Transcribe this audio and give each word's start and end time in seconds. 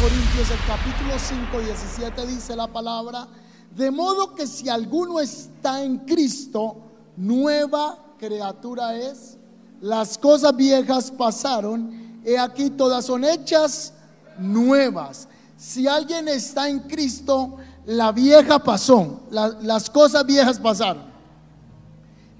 Corintios 0.00 0.50
el 0.50 0.58
capítulo 0.66 1.18
5, 1.18 1.60
17 1.60 2.26
dice 2.26 2.54
la 2.54 2.66
palabra, 2.68 3.26
de 3.74 3.90
modo 3.90 4.34
que 4.34 4.46
si 4.46 4.68
alguno 4.68 5.18
está 5.18 5.82
en 5.82 5.98
Cristo, 5.98 6.87
nueva 7.18 7.98
criatura 8.18 8.96
es. 8.96 9.36
Las 9.80 10.16
cosas 10.18 10.56
viejas 10.56 11.10
pasaron, 11.10 12.20
he 12.24 12.38
aquí 12.38 12.70
todas 12.70 13.04
son 13.04 13.24
hechas 13.24 13.92
nuevas. 14.38 15.28
Si 15.56 15.86
alguien 15.86 16.28
está 16.28 16.68
en 16.68 16.80
Cristo, 16.80 17.56
la 17.86 18.12
vieja 18.12 18.58
pasó, 18.58 19.20
las 19.30 19.90
cosas 19.90 20.24
viejas 20.24 20.58
pasaron. 20.58 21.02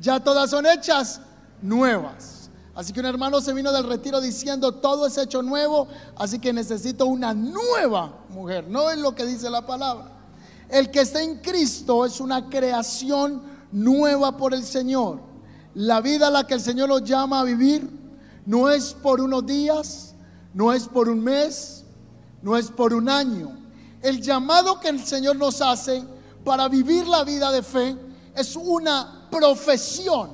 Ya 0.00 0.20
todas 0.20 0.50
son 0.50 0.66
hechas 0.66 1.20
nuevas. 1.60 2.50
Así 2.74 2.92
que 2.92 3.00
un 3.00 3.06
hermano 3.06 3.40
se 3.40 3.52
vino 3.52 3.72
del 3.72 3.84
retiro 3.84 4.20
diciendo, 4.20 4.72
todo 4.72 5.06
es 5.06 5.18
hecho 5.18 5.42
nuevo, 5.42 5.88
así 6.16 6.38
que 6.38 6.52
necesito 6.52 7.06
una 7.06 7.34
nueva 7.34 8.12
mujer. 8.28 8.68
No 8.68 8.90
es 8.90 8.98
lo 8.98 9.16
que 9.16 9.26
dice 9.26 9.50
la 9.50 9.66
palabra. 9.66 10.12
El 10.68 10.90
que 10.90 11.00
está 11.00 11.20
en 11.22 11.38
Cristo 11.38 12.04
es 12.04 12.20
una 12.20 12.48
creación 12.48 13.57
nueva 13.72 14.36
por 14.36 14.54
el 14.54 14.64
Señor. 14.64 15.20
La 15.74 16.00
vida 16.00 16.28
a 16.28 16.30
la 16.30 16.46
que 16.46 16.54
el 16.54 16.60
Señor 16.60 16.88
nos 16.88 17.04
llama 17.04 17.40
a 17.40 17.44
vivir 17.44 17.88
no 18.46 18.70
es 18.70 18.94
por 18.94 19.20
unos 19.20 19.44
días, 19.46 20.14
no 20.54 20.72
es 20.72 20.88
por 20.88 21.08
un 21.08 21.22
mes, 21.22 21.84
no 22.42 22.56
es 22.56 22.70
por 22.70 22.94
un 22.94 23.08
año. 23.08 23.56
El 24.00 24.22
llamado 24.22 24.80
que 24.80 24.88
el 24.88 25.04
Señor 25.04 25.36
nos 25.36 25.60
hace 25.60 26.04
para 26.44 26.68
vivir 26.68 27.06
la 27.06 27.24
vida 27.24 27.50
de 27.50 27.62
fe 27.62 27.96
es 28.34 28.56
una 28.56 29.28
profesión 29.30 30.30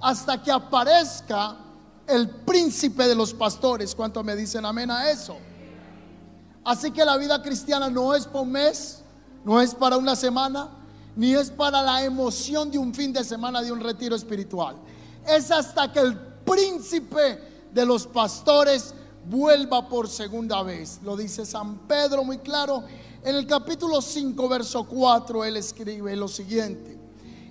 hasta 0.00 0.42
que 0.42 0.50
aparezca 0.50 1.56
el 2.06 2.28
príncipe 2.28 3.06
de 3.06 3.14
los 3.14 3.32
pastores. 3.34 3.94
¿Cuánto 3.94 4.22
me 4.24 4.34
dicen 4.34 4.64
amén 4.64 4.90
a 4.90 5.10
eso? 5.10 5.36
Así 6.64 6.90
que 6.90 7.04
la 7.04 7.16
vida 7.16 7.40
cristiana 7.42 7.88
no 7.88 8.14
es 8.14 8.26
por 8.26 8.42
un 8.42 8.52
mes, 8.52 9.02
no 9.44 9.60
es 9.60 9.74
para 9.74 9.96
una 9.96 10.16
semana, 10.16 10.68
ni 11.16 11.34
es 11.34 11.50
para 11.50 11.82
la 11.82 12.04
emoción 12.04 12.70
de 12.70 12.78
un 12.78 12.94
fin 12.94 13.12
de 13.12 13.24
semana 13.24 13.62
de 13.62 13.72
un 13.72 13.80
retiro 13.80 14.14
espiritual. 14.14 14.76
Es 15.26 15.50
hasta 15.50 15.90
que 15.90 16.00
el 16.00 16.16
príncipe 16.16 17.40
de 17.72 17.84
los 17.86 18.06
pastores 18.06 18.94
vuelva 19.28 19.88
por 19.88 20.08
segunda 20.08 20.62
vez. 20.62 21.00
Lo 21.02 21.16
dice 21.16 21.44
San 21.44 21.78
Pedro 21.88 22.22
muy 22.22 22.38
claro. 22.38 22.84
En 23.24 23.34
el 23.34 23.46
capítulo 23.46 24.00
5, 24.00 24.48
verso 24.48 24.84
4, 24.84 25.44
él 25.44 25.56
escribe 25.56 26.14
lo 26.14 26.28
siguiente. 26.28 26.96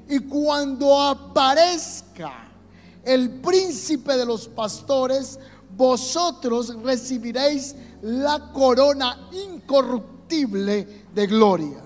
Y 0.07 0.19
cuando 0.19 1.01
aparezca 1.01 2.49
el 3.03 3.41
príncipe 3.41 4.15
de 4.15 4.25
los 4.25 4.47
pastores, 4.47 5.39
vosotros 5.75 6.75
recibiréis 6.81 7.75
la 8.01 8.51
corona 8.53 9.27
incorruptible 9.31 11.05
de 11.13 11.27
gloria. 11.27 11.84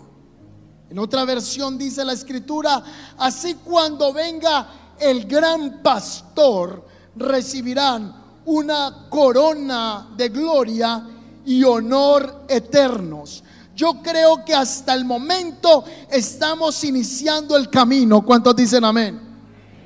En 0.89 0.97
otra 0.97 1.23
versión 1.23 1.77
dice 1.77 2.03
la 2.03 2.13
escritura, 2.13 2.83
así 3.17 3.55
cuando 3.63 4.11
venga 4.11 4.95
el 4.99 5.25
gran 5.25 5.83
pastor, 5.83 6.83
recibirán 7.15 8.15
una 8.45 9.05
corona 9.09 10.07
de 10.17 10.29
gloria 10.29 11.05
y 11.45 11.63
honor 11.63 12.45
eternos. 12.47 13.43
Yo 13.75 14.01
creo 14.01 14.43
que 14.43 14.53
hasta 14.53 14.93
el 14.95 15.05
momento 15.05 15.83
estamos 16.09 16.83
iniciando 16.83 17.55
el 17.55 17.69
camino. 17.69 18.25
¿Cuántos 18.25 18.55
dicen 18.55 18.83
amén? 18.83 19.19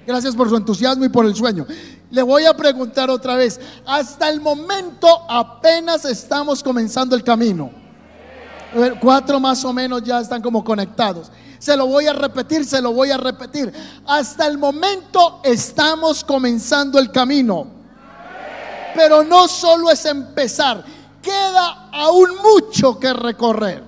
Gracias 0.08 0.36
por 0.36 0.50
su 0.50 0.56
entusiasmo 0.56 1.04
y 1.04 1.10
por 1.10 1.26
el 1.26 1.36
sueño. 1.36 1.68
Le 2.10 2.22
voy 2.22 2.46
a 2.46 2.56
preguntar 2.56 3.10
otra 3.10 3.36
vez. 3.36 3.60
Hasta 3.86 4.30
el 4.30 4.40
momento 4.40 5.08
apenas 5.30 6.06
estamos 6.06 6.64
comenzando 6.64 7.16
el 7.16 7.24
camino. 7.24 7.83
Cuatro 9.00 9.40
más 9.40 9.64
o 9.66 9.74
menos 9.74 10.04
ya 10.04 10.20
están 10.20 10.42
como 10.42 10.64
conectados. 10.64 11.32
Se 11.60 11.78
lo 11.78 11.88
voy 11.88 12.08
a 12.08 12.14
repetir, 12.14 12.66
se 12.66 12.82
lo 12.82 12.92
voy 12.92 13.12
a 13.12 13.18
repetir. 13.18 13.72
Hasta 14.06 14.48
el 14.48 14.58
momento 14.58 15.42
estamos 15.44 16.24
comenzando 16.24 17.00
el 17.00 17.12
camino. 17.12 17.68
Pero 18.96 19.24
no 19.24 19.48
solo 19.48 19.90
es 19.90 20.06
empezar, 20.06 20.84
queda 21.22 21.90
aún 21.92 22.30
mucho 22.44 23.00
que 23.00 23.14
recorrer. 23.14 23.84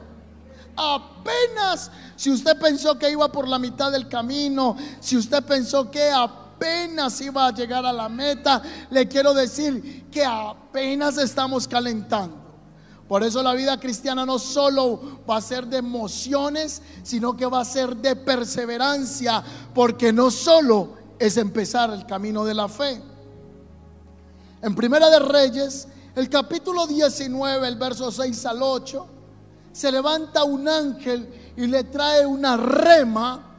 Apenas 0.76 1.92
si 2.16 2.32
usted 2.32 2.58
pensó 2.58 2.98
que 2.98 3.12
iba 3.12 3.30
por 3.32 3.48
la 3.48 3.60
mitad 3.60 3.92
del 3.92 4.08
camino, 4.08 4.76
si 5.00 5.18
usted 5.18 5.44
pensó 5.44 5.92
que 5.92 6.12
apenas 6.12 7.20
iba 7.22 7.48
a 7.48 7.54
llegar 7.54 7.86
a 7.86 7.92
la 7.92 8.08
meta, 8.08 8.62
le 8.90 9.08
quiero 9.08 9.34
decir 9.34 10.06
que 10.10 10.24
apenas 10.24 11.18
estamos 11.18 11.68
calentando. 11.68 12.45
Por 13.08 13.24
eso 13.24 13.44
la 13.44 13.54
vida 13.54 13.80
cristiana 13.80 14.26
no 14.26 14.40
solo 14.40 15.20
va 15.30 15.38
a 15.38 15.42
ser 15.42 15.68
de 15.68 15.78
emociones, 15.78 16.82
sino 17.04 17.38
que 17.38 17.46
va 17.46 17.62
a 17.62 17.66
ser 17.66 17.96
de 17.96 18.16
perseverancia, 18.16 19.44
porque 19.74 20.12
no 20.12 20.32
solo 20.32 20.90
es 21.20 21.38
empezar 21.38 21.92
el 21.92 22.06
camino 22.06 22.44
de 22.44 22.54
la 22.56 22.68
fe. 22.68 23.02
En 24.62 24.74
Primera 24.74 25.10
de 25.12 25.20
Reyes, 25.20 25.88
el 26.16 26.30
capítulo 26.30 26.88
19, 26.88 27.68
el 27.68 27.76
verso 27.76 28.12
6 28.12 28.46
al 28.48 28.64
8, 28.64 29.08
se 29.72 29.92
levanta 29.92 30.44
un 30.44 30.68
ángel 30.68 31.54
y 31.56 31.68
le 31.68 31.84
trae 31.84 32.26
una 32.26 32.58
rema 32.58 33.56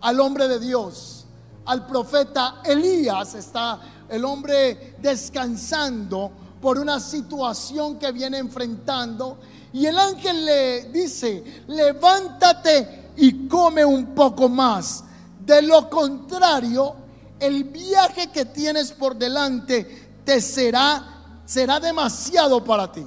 al 0.00 0.18
hombre 0.18 0.48
de 0.48 0.58
Dios, 0.58 1.26
al 1.66 1.86
profeta 1.86 2.62
Elías. 2.64 3.34
Está 3.34 3.78
el 4.08 4.24
hombre 4.24 4.96
descansando 5.00 6.32
por 6.60 6.78
una 6.78 7.00
situación 7.00 7.98
que 7.98 8.12
viene 8.12 8.38
enfrentando. 8.38 9.38
Y 9.72 9.86
el 9.86 9.98
ángel 9.98 10.44
le 10.44 10.84
dice, 10.90 11.62
levántate 11.68 13.10
y 13.16 13.46
come 13.46 13.84
un 13.84 14.14
poco 14.14 14.48
más. 14.48 15.04
De 15.44 15.62
lo 15.62 15.88
contrario, 15.88 16.94
el 17.40 17.64
viaje 17.64 18.28
que 18.28 18.46
tienes 18.46 18.92
por 18.92 19.16
delante 19.16 20.20
te 20.24 20.40
será, 20.40 21.40
será 21.44 21.80
demasiado 21.80 22.62
para 22.64 22.90
ti. 22.90 23.06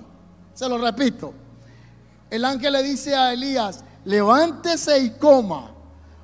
Se 0.53 0.67
lo 0.67 0.77
repito. 0.77 1.33
El 2.29 2.45
ángel 2.45 2.73
le 2.73 2.83
dice 2.83 3.15
a 3.15 3.33
Elías, 3.33 3.83
levántese 4.05 4.99
y 4.99 5.11
coma, 5.11 5.71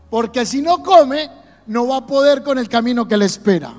porque 0.09 0.45
si 0.45 0.61
no 0.61 0.81
come, 0.81 1.29
no 1.67 1.88
va 1.88 1.97
a 1.97 2.07
poder 2.07 2.44
con 2.44 2.57
el 2.57 2.69
camino 2.69 3.07
que 3.07 3.17
le 3.17 3.25
espera. 3.25 3.73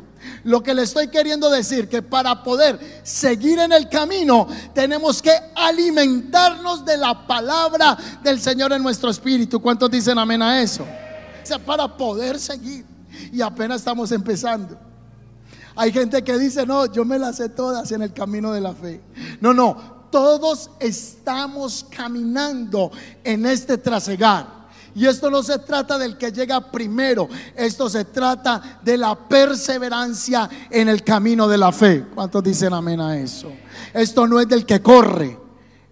Lo 0.45 0.63
que 0.63 0.75
le 0.75 0.83
estoy 0.83 1.09
queriendo 1.09 1.51
decir, 1.51 1.89
que 1.89 2.03
para 2.03 2.43
poder 2.43 3.01
seguir 3.03 3.59
en 3.59 3.73
el 3.73 3.89
camino, 3.89 4.47
tenemos 4.75 5.21
que 5.21 5.33
alimentarnos 5.55 6.85
de 6.85 6.97
la 6.97 7.27
palabra 7.27 7.97
del 8.23 8.41
Señor 8.41 8.73
en 8.73 8.83
nuestro 8.83 9.11
espíritu. 9.11 9.61
¿Cuántos 9.61 9.91
dicen 9.91 10.19
amén 10.19 10.43
a 10.43 10.61
eso? 10.63 10.83
O 10.83 11.47
sea, 11.47 11.59
para 11.59 11.97
poder 11.97 12.39
seguir. 12.39 12.85
Y 13.33 13.41
apenas 13.41 13.79
estamos 13.79 14.13
empezando. 14.13 14.79
Hay 15.75 15.93
gente 15.93 16.23
que 16.23 16.37
dice, 16.39 16.67
no, 16.67 16.87
yo 16.87 17.05
me 17.05 17.19
las 17.19 17.37
sé 17.37 17.49
todas 17.49 17.91
en 17.93 18.03
el 18.03 18.13
camino 18.13 18.53
de 18.53 18.61
la 18.61 18.75
fe. 18.75 19.01
No, 19.41 19.55
no, 19.55 19.99
todos 20.11 20.71
estamos 20.81 21.87
caminando 21.89 22.91
en 23.23 23.47
este 23.47 23.79
trasegar. 23.79 24.58
Y 24.99 25.07
esto 25.07 25.31
no 25.31 25.45
se 25.45 25.61
trata 25.61 25.97
del 25.97 26.19
que 26.19 26.33
llega 26.33 26.73
primero, 26.73 27.29
esto 27.55 27.89
se 27.89 28.07
trata 28.07 28.81
de 28.83 28.99
la 28.99 29.15
perseverancia 29.15 30.51
en 30.69 30.89
el 30.89 31.05
camino 31.05 31.47
de 31.47 31.57
la 31.57 31.71
fe. 31.71 32.05
¿Cuántos 32.13 32.43
dicen 32.43 32.73
amén 32.73 33.01
a 33.01 33.17
eso? 33.17 33.53
Esto 33.95 34.27
no 34.27 34.41
es 34.41 34.49
del 34.49 34.67
que 34.67 34.83
corre, 34.83 35.39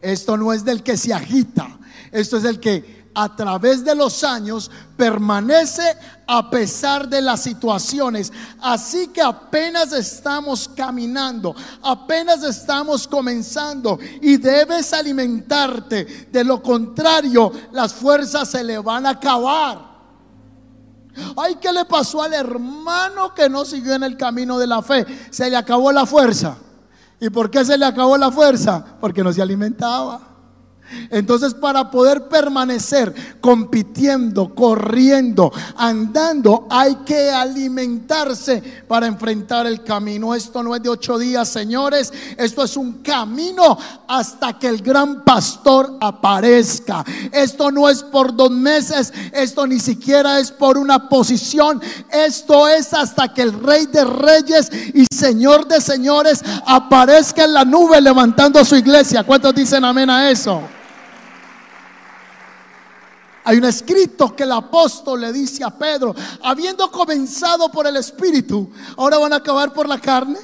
esto 0.02 0.36
no 0.36 0.52
es 0.52 0.64
del 0.64 0.82
que 0.82 0.96
se 0.96 1.14
agita, 1.14 1.78
esto 2.10 2.38
es 2.38 2.42
del 2.42 2.58
que 2.58 2.95
a 3.18 3.34
través 3.34 3.82
de 3.82 3.94
los 3.94 4.22
años 4.22 4.70
permanece 4.94 5.96
a 6.26 6.50
pesar 6.50 7.08
de 7.08 7.22
las 7.22 7.40
situaciones. 7.40 8.30
Así 8.60 9.08
que 9.08 9.22
apenas 9.22 9.90
estamos 9.94 10.68
caminando, 10.68 11.56
apenas 11.82 12.42
estamos 12.42 13.08
comenzando 13.08 13.98
y 14.20 14.36
debes 14.36 14.92
alimentarte. 14.92 16.28
De 16.30 16.44
lo 16.44 16.62
contrario, 16.62 17.50
las 17.72 17.94
fuerzas 17.94 18.50
se 18.50 18.62
le 18.62 18.78
van 18.78 19.06
a 19.06 19.10
acabar. 19.10 19.96
Ay, 21.38 21.54
¿qué 21.54 21.72
le 21.72 21.86
pasó 21.86 22.22
al 22.22 22.34
hermano 22.34 23.32
que 23.34 23.48
no 23.48 23.64
siguió 23.64 23.94
en 23.94 24.02
el 24.02 24.18
camino 24.18 24.58
de 24.58 24.66
la 24.66 24.82
fe? 24.82 25.06
Se 25.30 25.48
le 25.48 25.56
acabó 25.56 25.90
la 25.90 26.04
fuerza. 26.04 26.58
¿Y 27.18 27.30
por 27.30 27.50
qué 27.50 27.64
se 27.64 27.78
le 27.78 27.86
acabó 27.86 28.18
la 28.18 28.30
fuerza? 28.30 28.84
Porque 29.00 29.24
no 29.24 29.32
se 29.32 29.40
alimentaba. 29.40 30.35
Entonces 31.10 31.54
para 31.54 31.90
poder 31.90 32.28
permanecer 32.28 33.14
compitiendo, 33.40 34.54
corriendo, 34.54 35.52
andando, 35.76 36.66
hay 36.70 36.96
que 36.96 37.30
alimentarse 37.30 38.62
para 38.88 39.06
enfrentar 39.06 39.66
el 39.66 39.82
camino. 39.82 40.34
Esto 40.34 40.62
no 40.62 40.74
es 40.74 40.82
de 40.82 40.88
ocho 40.88 41.18
días, 41.18 41.48
señores. 41.48 42.12
Esto 42.36 42.64
es 42.64 42.76
un 42.76 42.94
camino 43.02 43.78
hasta 44.08 44.58
que 44.58 44.68
el 44.68 44.82
gran 44.82 45.24
pastor 45.24 45.96
aparezca. 46.00 47.04
Esto 47.32 47.70
no 47.70 47.88
es 47.88 48.02
por 48.02 48.34
dos 48.34 48.50
meses. 48.50 49.12
Esto 49.32 49.66
ni 49.66 49.80
siquiera 49.80 50.38
es 50.40 50.50
por 50.50 50.78
una 50.78 51.08
posición. 51.08 51.80
Esto 52.10 52.68
es 52.68 52.92
hasta 52.92 53.32
que 53.32 53.42
el 53.42 53.52
rey 53.52 53.86
de 53.86 54.04
reyes 54.04 54.70
y 54.94 55.06
señor 55.14 55.66
de 55.66 55.80
señores 55.80 56.42
aparezca 56.66 57.44
en 57.44 57.54
la 57.54 57.64
nube 57.64 58.00
levantando 58.00 58.64
su 58.64 58.76
iglesia. 58.76 59.24
¿Cuántos 59.24 59.54
dicen 59.54 59.84
amén 59.84 60.10
a 60.10 60.30
eso? 60.30 60.75
Hay 63.48 63.58
un 63.58 63.64
escrito 63.64 64.34
que 64.34 64.42
el 64.42 64.50
apóstol 64.50 65.20
le 65.20 65.32
dice 65.32 65.62
a 65.62 65.70
Pedro, 65.70 66.12
habiendo 66.42 66.90
comenzado 66.90 67.70
por 67.70 67.86
el 67.86 67.96
Espíritu, 67.96 68.68
ahora 68.96 69.18
van 69.18 69.32
a 69.32 69.36
acabar 69.36 69.72
por 69.72 69.88
la 69.88 70.00
carne. 70.00 70.40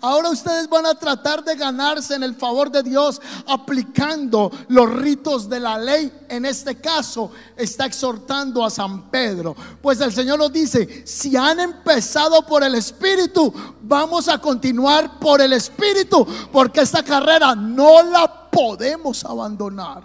Ahora 0.00 0.30
ustedes 0.30 0.68
van 0.68 0.86
a 0.86 0.94
tratar 0.94 1.42
de 1.42 1.56
ganarse 1.56 2.14
en 2.14 2.22
el 2.22 2.36
favor 2.36 2.70
de 2.70 2.84
Dios 2.84 3.20
aplicando 3.48 4.52
los 4.68 4.88
ritos 4.88 5.48
de 5.48 5.58
la 5.58 5.78
ley. 5.78 6.12
En 6.28 6.44
este 6.44 6.76
caso 6.76 7.32
está 7.56 7.86
exhortando 7.86 8.64
a 8.64 8.70
San 8.70 9.10
Pedro. 9.10 9.56
Pues 9.82 10.00
el 10.00 10.12
Señor 10.12 10.38
nos 10.38 10.52
dice, 10.52 11.04
si 11.04 11.36
han 11.36 11.58
empezado 11.58 12.46
por 12.46 12.62
el 12.62 12.76
Espíritu, 12.76 13.52
vamos 13.82 14.28
a 14.28 14.38
continuar 14.38 15.18
por 15.18 15.40
el 15.40 15.54
Espíritu, 15.54 16.24
porque 16.52 16.82
esta 16.82 17.02
carrera 17.02 17.56
no 17.56 18.00
la 18.04 18.48
podemos 18.48 19.24
abandonar. 19.24 20.04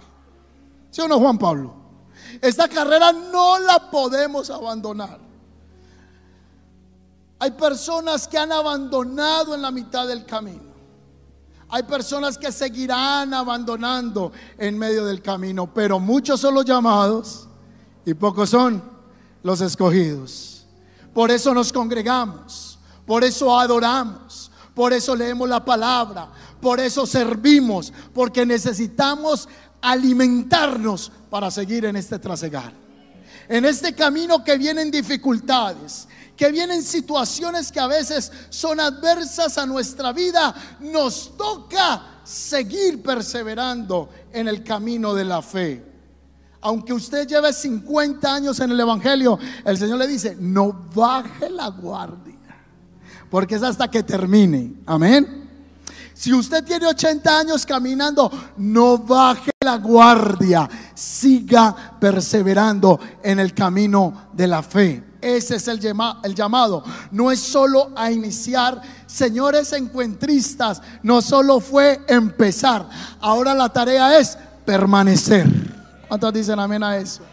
¿Sí 0.90 1.00
o 1.00 1.08
no, 1.08 1.20
Juan 1.20 1.38
Pablo? 1.38 1.81
Esta 2.42 2.68
carrera 2.68 3.12
no 3.12 3.60
la 3.60 3.90
podemos 3.92 4.50
abandonar. 4.50 5.20
Hay 7.40 7.52
personas 7.52 8.28
que 8.28 8.38
han 8.38 8.52
abandonado 8.52 9.56
en 9.56 9.62
la 9.62 9.72
mitad 9.72 10.08
del 10.08 10.26
camino. 10.26 10.72
Hay 11.70 11.84
personas 11.84 12.38
que 12.38 12.52
seguirán 12.52 13.34
abandonando 13.34 14.32
en 14.58 14.78
medio 14.78 15.06
del 15.06 15.22
camino, 15.22 15.74
pero 15.74 16.00
muchos 16.00 16.40
son 16.40 16.54
los 16.54 16.66
llamados 16.66 17.48
y 18.06 18.14
pocos 18.14 18.50
son 18.50 18.84
los 19.42 19.62
escogidos. 19.62 20.66
Por 21.14 21.32
eso 21.32 21.54
nos 21.54 21.72
congregamos, 21.72 22.78
por 23.06 23.24
eso 23.24 23.58
adoramos, 23.58 24.52
por 24.76 24.94
eso 24.94 25.16
leemos 25.16 25.48
la 25.50 25.64
palabra, 25.64 26.30
por 26.62 26.80
eso 26.80 27.06
servimos, 27.06 27.92
porque 28.14 28.46
necesitamos 28.46 29.48
alimentarnos 29.82 31.12
para 31.30 31.50
seguir 31.52 31.86
en 31.86 31.96
este 31.96 32.20
trasegar. 32.20 32.74
En 33.48 33.66
este 33.66 33.94
camino 33.94 34.44
que 34.44 34.58
vienen 34.58 34.92
dificultades, 34.92 36.08
que 36.38 36.52
vienen 36.52 36.84
situaciones 36.84 37.72
que 37.72 37.80
a 37.80 37.88
veces 37.88 38.32
son 38.50 38.80
adversas 38.80 39.58
a 39.58 39.66
nuestra 39.66 40.14
vida, 40.14 40.54
nos 40.80 41.36
toca 41.36 42.22
seguir 42.24 43.02
perseverando 43.04 44.10
en 44.32 44.48
el 44.48 44.64
camino 44.64 45.14
de 45.14 45.26
la 45.26 45.42
fe. 45.42 45.86
Aunque 46.62 46.94
usted 46.94 47.28
lleve 47.28 47.52
50 47.52 48.34
años 48.34 48.60
en 48.60 48.72
el 48.72 48.80
Evangelio, 48.80 49.38
el 49.66 49.78
Señor 49.78 49.98
le 49.98 50.08
dice, 50.08 50.38
no 50.40 50.72
baje 50.94 51.50
la 51.50 51.70
guardia, 51.70 52.36
porque 53.30 53.56
es 53.56 53.64
hasta 53.64 53.90
que 53.90 54.04
termine. 54.04 54.76
Amén. 54.86 55.41
Si 56.22 56.32
usted 56.32 56.64
tiene 56.64 56.86
80 56.86 57.40
años 57.40 57.66
caminando, 57.66 58.32
no 58.58 59.00
baje 59.00 59.50
la 59.60 59.78
guardia, 59.78 60.70
siga 60.94 61.98
perseverando 62.00 63.00
en 63.24 63.40
el 63.40 63.56
camino 63.56 64.28
de 64.32 64.46
la 64.46 64.62
fe. 64.62 65.04
Ese 65.20 65.56
es 65.56 65.68
el, 65.68 65.80
llamado. 65.80 66.84
No 67.10 67.32
es 67.32 67.40
solo 67.40 67.90
a 67.96 68.12
iniciar. 68.12 68.80
Señores 69.08 69.74
encuentristas, 69.74 70.80
no 71.02 71.24
solo 71.24 71.60
fue 71.60 72.02
empezar. 72.08 72.88
Ahora 73.20 73.56
la 73.56 73.70
tarea 73.70 74.20
es 74.20 74.38
permanecer. 74.64 75.48
¿Cuántos 76.08 76.34
dicen 76.34 76.60
amén 76.60 76.84
a 76.84 76.98
eso? 76.98 77.24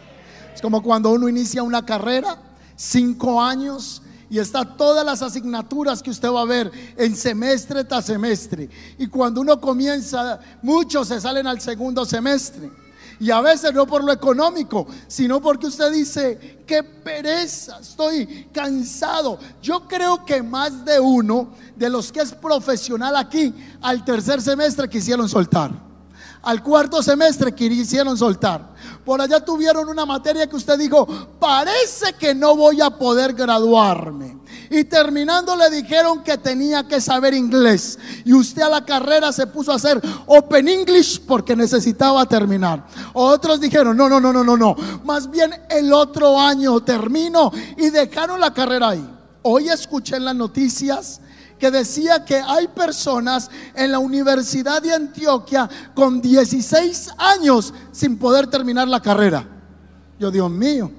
Es 0.51 0.63
como 0.63 0.81
cuando 0.81 1.11
uno 1.11 1.29
inicia 1.29 1.61
una 1.61 1.85
carrera, 1.85 2.37
cinco 2.75 3.39
años, 3.39 4.01
y 4.29 4.39
está 4.39 4.63
todas 4.63 5.05
las 5.05 5.21
asignaturas 5.21 6.03
que 6.03 6.11
usted 6.11 6.29
va 6.29 6.41
a 6.41 6.45
ver 6.45 6.71
en 6.95 7.15
semestre 7.15 7.83
tras 7.83 8.05
semestre. 8.05 8.69
Y 8.97 9.07
cuando 9.07 9.41
uno 9.41 9.59
comienza, 9.59 10.39
muchos 10.61 11.07
se 11.07 11.19
salen 11.19 11.47
al 11.47 11.59
segundo 11.59 12.05
semestre. 12.05 12.71
Y 13.19 13.31
a 13.31 13.41
veces 13.41 13.73
no 13.73 13.85
por 13.85 14.03
lo 14.03 14.13
económico, 14.13 14.87
sino 15.07 15.41
porque 15.41 15.67
usted 15.67 15.91
dice, 15.91 16.63
qué 16.65 16.83
pereza, 16.83 17.79
estoy 17.79 18.47
cansado. 18.53 19.37
Yo 19.61 19.87
creo 19.87 20.23
que 20.23 20.41
más 20.41 20.85
de 20.85 20.99
uno 20.99 21.49
de 21.75 21.89
los 21.89 22.11
que 22.11 22.21
es 22.21 22.31
profesional 22.31 23.17
aquí, 23.17 23.53
al 23.81 24.05
tercer 24.05 24.41
semestre 24.41 24.87
quisieron 24.87 25.27
soltar 25.27 25.88
al 26.41 26.63
cuarto 26.63 27.03
semestre 27.03 27.53
quisieron 27.53 28.17
soltar. 28.17 28.73
Por 29.03 29.21
allá 29.21 29.43
tuvieron 29.43 29.89
una 29.89 30.05
materia 30.05 30.47
que 30.47 30.55
usted 30.55 30.77
dijo, 30.77 31.05
parece 31.39 32.13
que 32.13 32.33
no 32.33 32.55
voy 32.55 32.81
a 32.81 32.89
poder 32.89 33.33
graduarme. 33.33 34.37
Y 34.69 34.83
terminando 34.83 35.55
le 35.55 35.69
dijeron 35.69 36.23
que 36.23 36.37
tenía 36.37 36.87
que 36.87 37.01
saber 37.01 37.33
inglés. 37.33 37.97
Y 38.23 38.33
usted 38.33 38.61
a 38.61 38.69
la 38.69 38.85
carrera 38.85 39.31
se 39.31 39.47
puso 39.47 39.71
a 39.71 39.75
hacer 39.75 39.99
Open 40.27 40.67
English 40.67 41.21
porque 41.25 41.55
necesitaba 41.55 42.25
terminar. 42.27 42.85
Otros 43.13 43.59
dijeron, 43.59 43.97
no, 43.97 44.07
no, 44.07 44.19
no, 44.19 44.31
no, 44.31 44.43
no, 44.43 44.55
no. 44.55 44.75
Más 45.03 45.29
bien 45.29 45.53
el 45.69 45.91
otro 45.91 46.39
año 46.39 46.79
termino 46.81 47.51
y 47.77 47.89
dejaron 47.89 48.39
la 48.39 48.53
carrera 48.53 48.89
ahí. 48.89 49.09
Hoy 49.41 49.69
escuché 49.69 50.17
en 50.17 50.25
las 50.25 50.35
noticias 50.35 51.21
que 51.59 51.69
decía 51.69 52.23
que 52.23 52.37
hay 52.37 52.67
personas 52.69 53.51
en 53.75 53.91
la 53.91 53.99
Universidad 53.99 54.81
de 54.81 54.93
Antioquia 54.93 55.69
con 55.93 56.21
16 56.21 57.09
años 57.17 57.73
sin 57.91 58.17
poder 58.17 58.47
terminar 58.47 58.87
la 58.87 59.01
carrera. 59.01 59.45
Yo, 60.17 60.31
Dios 60.31 60.49
mío, 60.49 60.91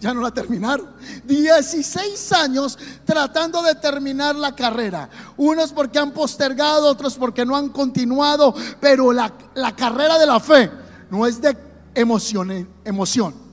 ya 0.00 0.14
no 0.14 0.20
la 0.20 0.30
terminaron. 0.30 0.88
16 1.24 2.32
años 2.32 2.78
tratando 3.04 3.62
de 3.62 3.74
terminar 3.74 4.36
la 4.36 4.54
carrera. 4.54 5.08
Unos 5.36 5.72
porque 5.72 5.98
han 5.98 6.12
postergado, 6.12 6.88
otros 6.88 7.16
porque 7.16 7.44
no 7.44 7.56
han 7.56 7.70
continuado, 7.70 8.54
pero 8.80 9.12
la, 9.12 9.32
la 9.54 9.74
carrera 9.74 10.18
de 10.18 10.26
la 10.26 10.40
fe 10.40 10.70
no 11.10 11.26
es 11.26 11.40
de 11.40 11.56
emoción, 11.94 12.68
emoción. 12.84 13.46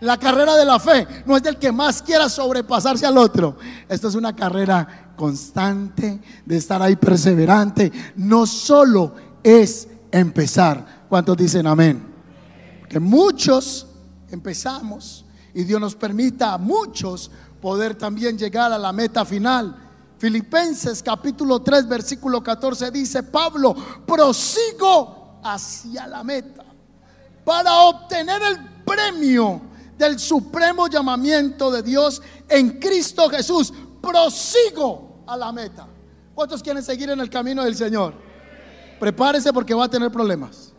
La 0.00 0.18
carrera 0.18 0.56
de 0.56 0.64
la 0.64 0.78
fe 0.78 1.06
no 1.24 1.36
es 1.36 1.42
del 1.42 1.56
que 1.56 1.72
más 1.72 2.02
quiera 2.02 2.28
sobrepasarse 2.28 3.06
al 3.06 3.16
otro. 3.16 3.56
Esto 3.88 4.08
es 4.08 4.14
una 4.14 4.36
carrera 4.36 5.05
constante, 5.16 6.20
de 6.44 6.56
estar 6.56 6.80
ahí 6.80 6.96
perseverante, 6.96 7.90
no 8.16 8.46
solo 8.46 9.14
es 9.42 9.88
empezar. 10.10 11.06
¿Cuántos 11.08 11.36
dicen 11.36 11.66
amén? 11.66 12.02
Que 12.88 13.00
muchos 13.00 13.86
empezamos 14.30 15.24
y 15.54 15.64
Dios 15.64 15.80
nos 15.80 15.94
permita 15.94 16.52
a 16.52 16.58
muchos 16.58 17.30
poder 17.60 17.94
también 17.94 18.38
llegar 18.38 18.72
a 18.72 18.78
la 18.78 18.92
meta 18.92 19.24
final. 19.24 19.74
Filipenses 20.18 21.02
capítulo 21.02 21.60
3 21.60 21.88
versículo 21.88 22.42
14 22.42 22.90
dice, 22.90 23.22
Pablo, 23.22 23.74
prosigo 24.06 25.40
hacia 25.42 26.06
la 26.06 26.22
meta 26.24 26.64
para 27.44 27.80
obtener 27.82 28.42
el 28.42 28.58
premio 28.84 29.62
del 29.96 30.18
supremo 30.18 30.88
llamamiento 30.88 31.70
de 31.70 31.82
Dios 31.82 32.20
en 32.48 32.80
Cristo 32.80 33.28
Jesús. 33.28 33.72
Prosigo 34.02 35.05
a 35.26 35.36
la 35.36 35.52
meta. 35.52 35.86
¿Cuántos 36.34 36.62
quieren 36.62 36.82
seguir 36.82 37.10
en 37.10 37.20
el 37.20 37.30
camino 37.30 37.64
del 37.64 37.74
Señor? 37.74 38.14
Prepárese 39.00 39.52
porque 39.52 39.74
va 39.74 39.84
a 39.84 39.90
tener 39.90 40.10
problemas. 40.10 40.72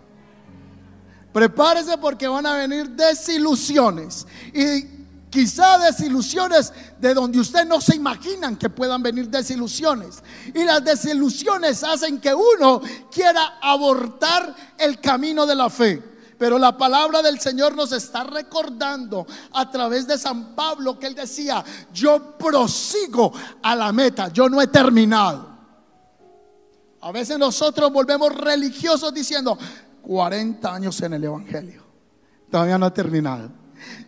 Prepárese 1.33 1.97
porque 1.97 2.27
van 2.27 2.45
a 2.45 2.53
venir 2.53 2.89
desilusiones. 2.89 4.25
Y 4.53 4.97
quizá 5.29 5.77
desilusiones 5.77 6.73
de 6.99 7.13
donde 7.13 7.39
usted 7.39 7.65
no 7.65 7.81
se 7.81 7.95
imaginan 7.95 8.55
que 8.55 8.69
puedan 8.69 9.03
venir 9.03 9.29
desilusiones. 9.29 10.23
Y 10.53 10.63
las 10.63 10.83
desilusiones 10.83 11.83
hacen 11.83 12.19
que 12.19 12.33
uno 12.33 12.81
quiera 13.11 13.59
abortar 13.61 14.55
el 14.77 14.99
camino 14.99 15.45
de 15.45 15.55
la 15.55 15.69
fe. 15.69 16.01
Pero 16.37 16.59
la 16.59 16.77
palabra 16.77 17.21
del 17.21 17.39
Señor 17.39 17.75
nos 17.75 17.91
está 17.91 18.23
recordando 18.23 19.25
a 19.53 19.69
través 19.71 20.05
de 20.07 20.17
San 20.17 20.55
Pablo 20.55 20.99
que 20.99 21.07
él 21.07 21.15
decía, 21.15 21.63
yo 21.91 22.37
prosigo 22.37 23.33
a 23.63 23.75
la 23.75 23.91
meta, 23.91 24.27
yo 24.29 24.47
no 24.47 24.61
he 24.61 24.67
terminado. 24.67 25.57
A 27.01 27.11
veces 27.11 27.39
nosotros 27.39 27.91
volvemos 27.91 28.35
religiosos 28.35 29.13
diciendo, 29.13 29.57
40 30.01 30.73
años 30.73 31.01
en 31.01 31.13
el 31.13 31.23
Evangelio, 31.23 31.83
todavía 32.51 32.77
no 32.77 32.85
ha 32.85 32.93
terminado. 32.93 33.49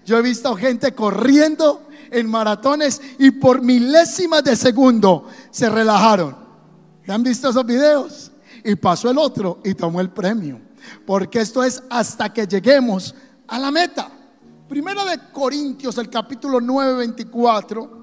Yo 0.06 0.18
he 0.18 0.22
visto 0.22 0.56
gente 0.56 0.94
corriendo 0.94 1.88
en 2.12 2.30
maratones 2.30 3.02
y 3.18 3.32
por 3.32 3.62
milésimas 3.62 4.44
de 4.44 4.56
segundo 4.56 5.28
se 5.52 5.70
relajaron. 5.70 6.36
¿Han 7.08 7.24
visto 7.24 7.50
esos 7.50 7.66
videos? 7.66 8.32
Y 8.64 8.76
pasó 8.76 9.10
el 9.10 9.18
otro 9.18 9.60
y 9.64 9.74
tomó 9.74 10.00
el 10.00 10.12
premio. 10.12 10.69
Porque 11.06 11.42
esto 11.42 11.64
es 11.64 11.82
hasta 11.90 12.32
que 12.34 12.48
lleguemos 12.48 13.14
a 13.48 13.60
la 13.60 13.72
meta. 13.72 14.10
Primera 14.68 15.04
de 15.06 15.32
Corintios, 15.32 15.98
el 15.98 16.10
capítulo 16.10 16.62
9, 16.62 16.94
24. 16.94 18.00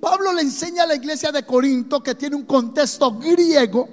Pablo 0.00 0.32
le 0.32 0.42
enseña 0.42 0.84
a 0.84 0.86
la 0.86 0.94
iglesia 0.94 1.30
de 1.30 1.44
Corinto 1.44 2.02
que 2.02 2.14
tiene 2.14 2.36
un 2.36 2.44
contexto 2.44 3.18
griego 3.18 3.88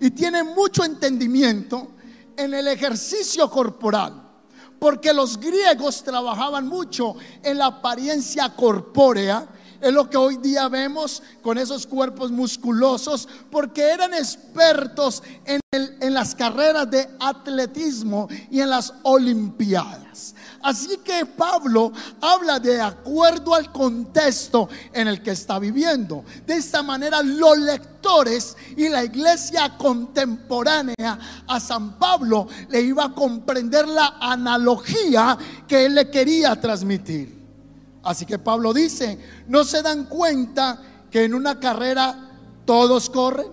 y 0.00 0.12
tiene 0.12 0.44
mucho 0.44 0.84
entendimiento 0.84 1.88
en 2.36 2.54
el 2.54 2.68
ejercicio 2.68 3.50
corporal. 3.50 4.28
Porque 4.78 5.12
los 5.12 5.38
griegos 5.38 6.02
trabajaban 6.04 6.66
mucho 6.66 7.16
en 7.42 7.58
la 7.58 7.66
apariencia 7.66 8.54
corpórea 8.54 9.46
es 9.80 9.92
lo 9.92 10.08
que 10.08 10.16
hoy 10.16 10.36
día 10.36 10.68
vemos 10.68 11.22
con 11.42 11.58
esos 11.58 11.86
cuerpos 11.86 12.30
musculosos, 12.30 13.28
porque 13.50 13.82
eran 13.82 14.14
expertos 14.14 15.22
en, 15.44 15.60
en, 15.72 16.14
las 16.14 16.34
carreras 16.34 16.90
de 16.90 17.08
atletismo 17.18 18.28
y 18.50 18.60
en 18.60 18.70
las 18.70 18.92
olimpiadas. 19.02 20.34
Así 20.62 20.98
que 20.98 21.24
Pablo 21.24 21.92
habla 22.20 22.58
de 22.60 22.80
acuerdo 22.80 23.54
al 23.54 23.72
contexto 23.72 24.68
en 24.92 25.08
el 25.08 25.22
que 25.22 25.30
está 25.30 25.58
viviendo. 25.58 26.24
De 26.46 26.54
esta 26.54 26.82
manera 26.82 27.22
los 27.22 27.56
lectores 27.58 28.56
y 28.76 28.88
la 28.88 29.04
iglesia 29.04 29.76
contemporánea 29.78 31.18
a 31.46 31.60
San 31.60 31.98
Pablo 31.98 32.46
le 32.68 32.82
iba 32.82 33.04
a 33.04 33.14
comprender 33.14 33.88
la 33.88 34.16
analogía 34.20 35.38
que 35.66 35.86
él 35.86 35.94
le 35.94 36.10
quería 36.10 36.60
transmitir. 36.60 37.39
Así 38.02 38.24
que 38.24 38.38
Pablo 38.38 38.72
dice, 38.72 39.18
¿no 39.48 39.64
se 39.64 39.82
dan 39.82 40.04
cuenta 40.04 40.80
que 41.10 41.24
en 41.24 41.34
una 41.34 41.60
carrera 41.60 42.30
todos 42.64 43.10
corren, 43.10 43.48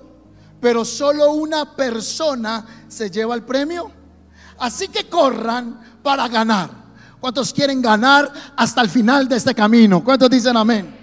pero 0.62 0.86
solo 0.86 1.32
una 1.32 1.76
persona 1.76 2.66
se 2.88 3.10
lleva 3.12 3.36
el 3.36 3.44
premio? 3.44 3.92
Así 4.60 4.88
que 4.88 5.10
corran 5.10 5.80
para 6.02 6.28
ganar. 6.28 6.70
¿Cuántos 7.20 7.52
quieren 7.52 7.82
ganar 7.82 8.32
hasta 8.56 8.82
el 8.82 8.90
final 8.90 9.28
de 9.28 9.38
este 9.38 9.54
camino? 9.54 10.04
¿Cuántos 10.04 10.30
dicen 10.30 10.56
amén? 10.56 10.96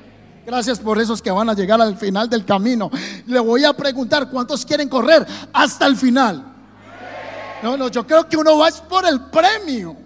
Gracias 0.46 0.78
por 0.78 1.00
esos 1.00 1.20
que 1.20 1.30
van 1.30 1.48
a 1.48 1.54
llegar 1.54 1.80
al 1.80 1.96
final 1.96 2.28
del 2.28 2.44
camino. 2.44 2.90
Le 3.26 3.40
voy 3.40 3.64
a 3.64 3.72
preguntar, 3.72 4.30
¿cuántos 4.30 4.64
quieren 4.64 4.88
correr 4.88 5.26
hasta 5.52 5.86
el 5.86 5.96
final? 5.96 6.52
No, 7.62 7.76
no, 7.76 7.88
yo 7.88 8.06
creo 8.06 8.28
que 8.28 8.36
uno 8.36 8.58
va 8.58 8.68
por 8.88 9.06
el 9.06 9.20
premio. 9.22 10.03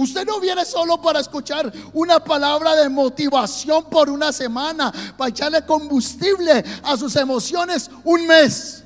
Usted 0.00 0.24
no 0.24 0.40
viene 0.40 0.64
solo 0.64 0.98
para 1.02 1.20
escuchar 1.20 1.70
una 1.92 2.20
palabra 2.20 2.74
de 2.74 2.88
motivación 2.88 3.84
por 3.90 4.08
una 4.08 4.32
semana, 4.32 4.90
para 5.14 5.28
echarle 5.28 5.66
combustible 5.66 6.64
a 6.82 6.96
sus 6.96 7.14
emociones 7.16 7.90
un 8.02 8.26
mes. 8.26 8.82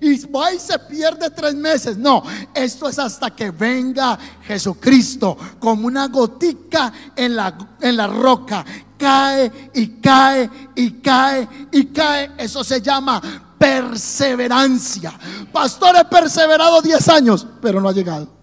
Y 0.00 0.26
va 0.28 0.50
y 0.50 0.58
se 0.58 0.78
pierde 0.78 1.28
tres 1.28 1.54
meses. 1.54 1.98
No, 1.98 2.22
esto 2.54 2.88
es 2.88 2.98
hasta 2.98 3.28
que 3.36 3.50
venga 3.50 4.18
Jesucristo 4.44 5.36
como 5.58 5.86
una 5.86 6.08
gotica 6.08 6.90
en 7.14 7.36
la, 7.36 7.76
en 7.78 7.98
la 7.98 8.06
roca. 8.06 8.64
Cae 8.96 9.70
y 9.74 9.88
cae 10.00 10.48
y 10.74 10.92
cae 11.02 11.46
y 11.70 11.84
cae. 11.88 12.30
Eso 12.38 12.64
se 12.64 12.80
llama 12.80 13.20
perseverancia. 13.58 15.12
Pastor, 15.52 15.96
he 15.96 16.04
perseverado 16.06 16.80
10 16.80 17.08
años, 17.10 17.46
pero 17.60 17.78
no 17.78 17.90
ha 17.90 17.92
llegado. 17.92 18.39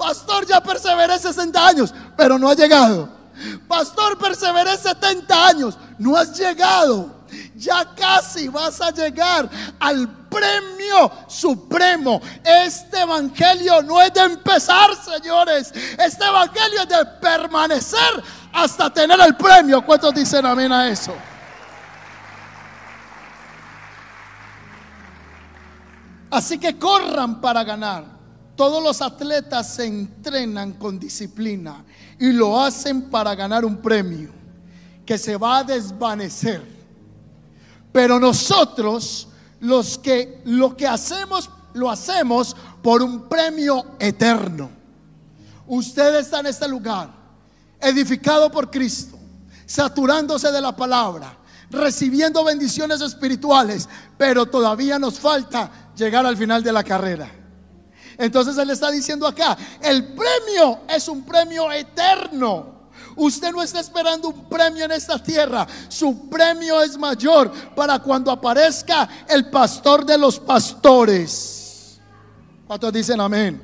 Pastor, 0.00 0.46
ya 0.46 0.62
perseveré 0.62 1.18
60 1.18 1.66
años, 1.66 1.94
pero 2.16 2.38
no 2.38 2.48
ha 2.48 2.54
llegado. 2.54 3.06
Pastor, 3.68 4.16
perseveré 4.16 4.74
70 4.78 5.46
años, 5.46 5.76
no 5.98 6.16
has 6.16 6.38
llegado. 6.38 7.20
Ya 7.54 7.94
casi 7.94 8.48
vas 8.48 8.80
a 8.80 8.90
llegar 8.92 9.48
al 9.78 10.08
premio 10.30 11.12
supremo. 11.28 12.18
Este 12.42 13.00
evangelio 13.00 13.82
no 13.82 14.00
es 14.00 14.14
de 14.14 14.22
empezar, 14.22 14.88
señores. 14.96 15.70
Este 15.98 16.24
evangelio 16.24 16.80
es 16.80 16.88
de 16.88 17.04
permanecer 17.20 18.24
hasta 18.54 18.90
tener 18.90 19.20
el 19.20 19.36
premio. 19.36 19.84
¿Cuántos 19.84 20.14
dicen 20.14 20.46
amén 20.46 20.72
a 20.72 20.88
eso? 20.88 21.12
Así 26.30 26.58
que 26.58 26.78
corran 26.78 27.38
para 27.42 27.62
ganar. 27.64 28.19
Todos 28.60 28.82
los 28.82 29.00
atletas 29.00 29.76
se 29.76 29.86
entrenan 29.86 30.74
con 30.74 30.98
disciplina 30.98 31.82
y 32.18 32.30
lo 32.30 32.60
hacen 32.60 33.08
para 33.08 33.34
ganar 33.34 33.64
un 33.64 33.78
premio 33.78 34.28
que 35.06 35.16
se 35.16 35.38
va 35.38 35.60
a 35.60 35.64
desvanecer. 35.64 36.62
Pero 37.90 38.20
nosotros, 38.20 39.28
los 39.60 39.96
que 39.96 40.42
lo 40.44 40.76
que 40.76 40.86
hacemos, 40.86 41.48
lo 41.72 41.90
hacemos 41.90 42.54
por 42.82 43.02
un 43.02 43.30
premio 43.30 43.96
eterno. 43.98 44.68
Usted 45.66 46.16
está 46.16 46.40
en 46.40 46.46
este 46.48 46.68
lugar, 46.68 47.08
edificado 47.80 48.52
por 48.52 48.70
Cristo, 48.70 49.18
saturándose 49.64 50.52
de 50.52 50.60
la 50.60 50.76
palabra, 50.76 51.34
recibiendo 51.70 52.44
bendiciones 52.44 53.00
espirituales, 53.00 53.88
pero 54.18 54.44
todavía 54.44 54.98
nos 54.98 55.18
falta 55.18 55.92
llegar 55.96 56.26
al 56.26 56.36
final 56.36 56.62
de 56.62 56.72
la 56.74 56.84
carrera. 56.84 57.39
Entonces 58.20 58.56
Él 58.58 58.68
está 58.68 58.90
diciendo 58.90 59.26
acá, 59.26 59.56
el 59.80 60.14
premio 60.14 60.80
es 60.88 61.08
un 61.08 61.24
premio 61.24 61.72
eterno. 61.72 62.80
Usted 63.16 63.50
no 63.50 63.62
está 63.62 63.80
esperando 63.80 64.28
un 64.28 64.48
premio 64.48 64.84
en 64.84 64.92
esta 64.92 65.20
tierra. 65.22 65.66
Su 65.88 66.28
premio 66.28 66.82
es 66.82 66.98
mayor 66.98 67.50
para 67.74 67.98
cuando 67.98 68.30
aparezca 68.30 69.08
el 69.26 69.48
pastor 69.48 70.04
de 70.04 70.18
los 70.18 70.38
pastores. 70.38 71.98
¿Cuántos 72.66 72.92
dicen 72.92 73.20
amén? 73.20 73.62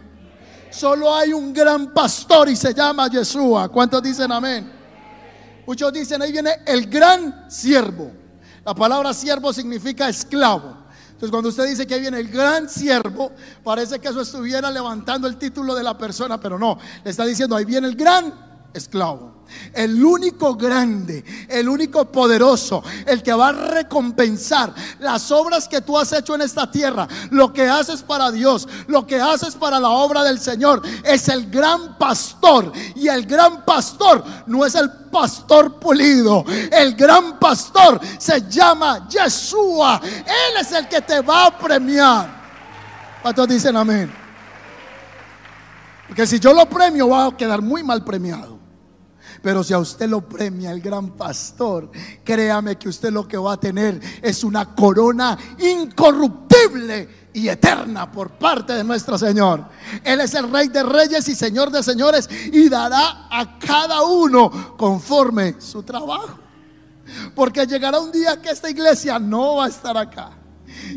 Solo 0.70 1.14
hay 1.14 1.34
un 1.34 1.52
gran 1.52 1.92
pastor 1.92 2.48
y 2.48 2.56
se 2.56 2.72
llama 2.72 3.08
Yeshua. 3.08 3.68
¿Cuántos 3.68 4.02
dicen 4.02 4.32
amén? 4.32 4.72
Muchos 5.66 5.92
dicen, 5.92 6.22
ahí 6.22 6.32
viene 6.32 6.60
el 6.64 6.86
gran 6.86 7.50
siervo. 7.50 8.10
La 8.64 8.74
palabra 8.74 9.12
siervo 9.12 9.52
significa 9.52 10.08
esclavo. 10.08 10.85
Entonces 11.16 11.30
cuando 11.30 11.48
usted 11.48 11.66
dice 11.66 11.86
que 11.86 11.94
ahí 11.94 12.02
viene 12.02 12.20
el 12.20 12.28
gran 12.28 12.68
siervo, 12.68 13.32
parece 13.64 13.98
que 13.98 14.08
eso 14.08 14.20
estuviera 14.20 14.70
levantando 14.70 15.26
el 15.26 15.38
título 15.38 15.74
de 15.74 15.82
la 15.82 15.96
persona, 15.96 16.38
pero 16.38 16.58
no, 16.58 16.78
le 17.02 17.10
está 17.10 17.24
diciendo, 17.24 17.56
ahí 17.56 17.64
viene 17.64 17.88
el 17.88 17.96
gran 17.96 18.34
esclavo. 18.76 19.36
El 19.72 20.04
único 20.04 20.56
grande, 20.56 21.24
el 21.48 21.68
único 21.68 22.04
poderoso, 22.06 22.82
el 23.06 23.22
que 23.22 23.32
va 23.32 23.48
a 23.48 23.52
recompensar 23.52 24.74
las 24.98 25.30
obras 25.30 25.68
que 25.68 25.80
tú 25.80 25.96
has 25.96 26.12
hecho 26.12 26.34
en 26.34 26.42
esta 26.42 26.70
tierra, 26.70 27.06
lo 27.30 27.52
que 27.52 27.68
haces 27.68 28.02
para 28.02 28.32
Dios, 28.32 28.68
lo 28.88 29.06
que 29.06 29.20
haces 29.20 29.54
para 29.54 29.78
la 29.78 29.90
obra 29.90 30.24
del 30.24 30.40
Señor, 30.40 30.82
es 31.04 31.28
el 31.28 31.48
gran 31.48 31.96
pastor. 31.96 32.72
Y 32.96 33.08
el 33.08 33.24
gran 33.26 33.64
pastor 33.64 34.24
no 34.46 34.64
es 34.66 34.74
el 34.74 34.90
pastor 34.90 35.78
pulido, 35.78 36.44
el 36.72 36.94
gran 36.94 37.38
pastor 37.38 38.00
se 38.18 38.48
llama 38.48 39.08
Yeshua. 39.08 40.00
Él 40.02 40.60
es 40.60 40.72
el 40.72 40.88
que 40.88 41.00
te 41.00 41.20
va 41.20 41.46
a 41.46 41.58
premiar. 41.58 42.36
¿Cuántos 43.22 43.48
dicen 43.48 43.76
amén? 43.76 44.12
Porque 46.08 46.26
si 46.26 46.38
yo 46.38 46.52
lo 46.52 46.66
premio, 46.66 47.08
va 47.08 47.26
a 47.26 47.36
quedar 47.36 47.60
muy 47.60 47.82
mal 47.82 48.04
premiado. 48.04 48.55
Pero 49.46 49.62
si 49.62 49.72
a 49.72 49.78
usted 49.78 50.08
lo 50.08 50.22
premia 50.22 50.72
el 50.72 50.80
gran 50.80 51.10
pastor, 51.10 51.88
créame 52.24 52.74
que 52.74 52.88
usted 52.88 53.12
lo 53.12 53.28
que 53.28 53.36
va 53.36 53.52
a 53.52 53.60
tener 53.60 54.00
es 54.20 54.42
una 54.42 54.74
corona 54.74 55.38
incorruptible 55.56 57.28
y 57.32 57.46
eterna 57.46 58.10
por 58.10 58.30
parte 58.30 58.72
de 58.72 58.82
nuestro 58.82 59.16
Señor. 59.16 59.64
Él 60.02 60.20
es 60.20 60.34
el 60.34 60.50
Rey 60.50 60.66
de 60.66 60.82
Reyes 60.82 61.28
y 61.28 61.36
Señor 61.36 61.70
de 61.70 61.84
Señores 61.84 62.28
y 62.52 62.68
dará 62.68 63.28
a 63.30 63.56
cada 63.56 64.02
uno 64.02 64.76
conforme 64.76 65.60
su 65.60 65.84
trabajo. 65.84 66.40
Porque 67.32 67.68
llegará 67.68 68.00
un 68.00 68.10
día 68.10 68.42
que 68.42 68.50
esta 68.50 68.68
iglesia 68.68 69.20
no 69.20 69.58
va 69.58 69.66
a 69.66 69.68
estar 69.68 69.96
acá. 69.96 70.32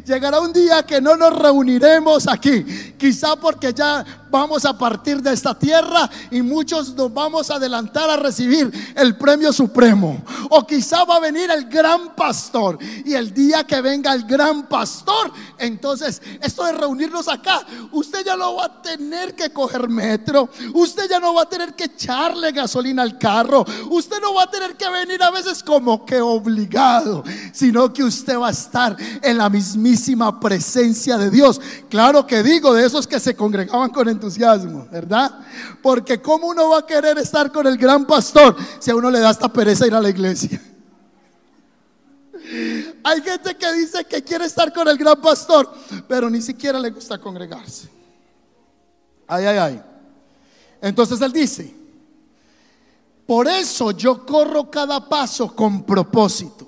Llegará 0.04 0.40
un 0.40 0.52
día 0.52 0.82
que 0.88 1.00
no 1.00 1.16
nos 1.16 1.38
reuniremos 1.38 2.28
aquí, 2.28 2.64
quizá 2.98 3.36
porque 3.36 3.74
ya 3.74 4.04
vamos 4.30 4.66
a 4.66 4.78
partir 4.78 5.22
de 5.22 5.34
esta 5.34 5.58
tierra 5.58 6.10
y 6.32 6.42
muchos 6.42 6.94
nos 6.96 7.14
vamos 7.14 7.50
a 7.50 7.56
adelantar 7.56 8.10
a 8.10 8.18
recibir 8.18 8.72
el 8.96 9.16
premio 9.18 9.52
supremo. 9.54 10.24
O 10.50 10.66
quizá 10.66 11.04
va 11.04 11.18
a 11.18 11.20
venir 11.20 11.50
el 11.52 11.66
gran 11.66 12.16
pastor 12.16 12.78
y 13.06 13.14
el 13.14 13.34
día 13.34 13.64
que 13.64 13.82
venga 13.82 14.14
el 14.14 14.24
gran 14.24 14.68
pastor, 14.68 15.32
entonces 15.58 16.22
esto 16.42 16.64
de 16.66 16.74
reunirnos 16.74 17.28
acá, 17.28 17.66
usted 17.92 18.26
ya 18.26 18.36
no 18.36 18.56
va 18.56 18.66
a 18.66 18.82
tener 18.82 19.36
que 19.36 19.52
coger 19.52 19.90
metro, 19.90 20.50
usted 20.74 21.10
ya 21.10 21.20
no 21.20 21.34
va 21.34 21.44
a 21.44 21.50
tener 21.50 21.76
que 21.76 21.86
echarle 21.86 22.52
gasolina 22.52 23.04
al 23.04 23.18
carro, 23.18 23.66
usted 23.90 24.20
no 24.22 24.34
va 24.34 24.44
a 24.44 24.52
tener 24.52 24.76
que 24.76 24.90
venir 24.90 25.22
a 25.24 25.32
veces 25.32 25.64
como 25.64 26.06
que 26.06 26.22
obligado, 26.22 27.24
sino 27.52 27.92
que 27.92 28.04
usted 28.04 28.38
va 28.38 28.48
a 28.48 28.52
estar 28.52 28.96
en 29.22 29.38
la 29.38 29.50
mismísima 29.50 30.40
presencia 30.40 31.18
de 31.18 31.30
Dios. 31.30 31.60
Claro 31.90 32.26
que 32.26 32.44
digo 32.44 32.74
de 32.74 32.86
esos 32.86 33.08
que 33.08 33.20
se 33.20 33.36
congregaban 33.36 33.90
con 33.90 34.10
entusiasmo, 34.20 34.88
¿verdad? 34.92 35.40
Porque 35.82 36.22
¿cómo 36.22 36.48
uno 36.48 36.70
va 36.70 36.80
a 36.80 36.86
querer 36.86 37.18
estar 37.18 37.52
con 37.52 37.66
el 37.66 37.78
gran 37.78 38.06
pastor 38.06 38.56
si 38.80 38.92
a 38.92 38.96
uno 38.96 39.10
le 39.10 39.20
da 39.20 39.32
esta 39.32 39.52
pereza 39.52 39.88
ir 39.88 39.96
a 39.96 40.02
la 40.02 40.10
iglesia? 40.10 40.62
Hay 43.04 43.22
gente 43.22 43.56
que 43.56 43.74
dice 43.74 44.04
que 44.04 44.22
quiere 44.22 44.46
estar 44.46 44.74
con 44.74 44.88
el 44.88 44.98
gran 44.98 45.22
pastor, 45.22 45.72
pero 46.08 46.30
ni 46.30 46.42
siquiera 46.42 46.80
le 46.80 46.90
gusta 46.90 47.18
congregarse. 47.18 47.90
Ay, 49.28 49.46
ay, 49.46 49.58
ay. 49.58 49.84
Entonces 50.82 51.22
él 51.22 51.32
dice, 51.32 51.74
por 53.26 53.48
eso 53.48 53.92
yo 53.92 54.26
corro 54.26 54.70
cada 54.70 55.08
paso 55.08 55.56
con 55.56 55.84
propósito. 55.84 56.68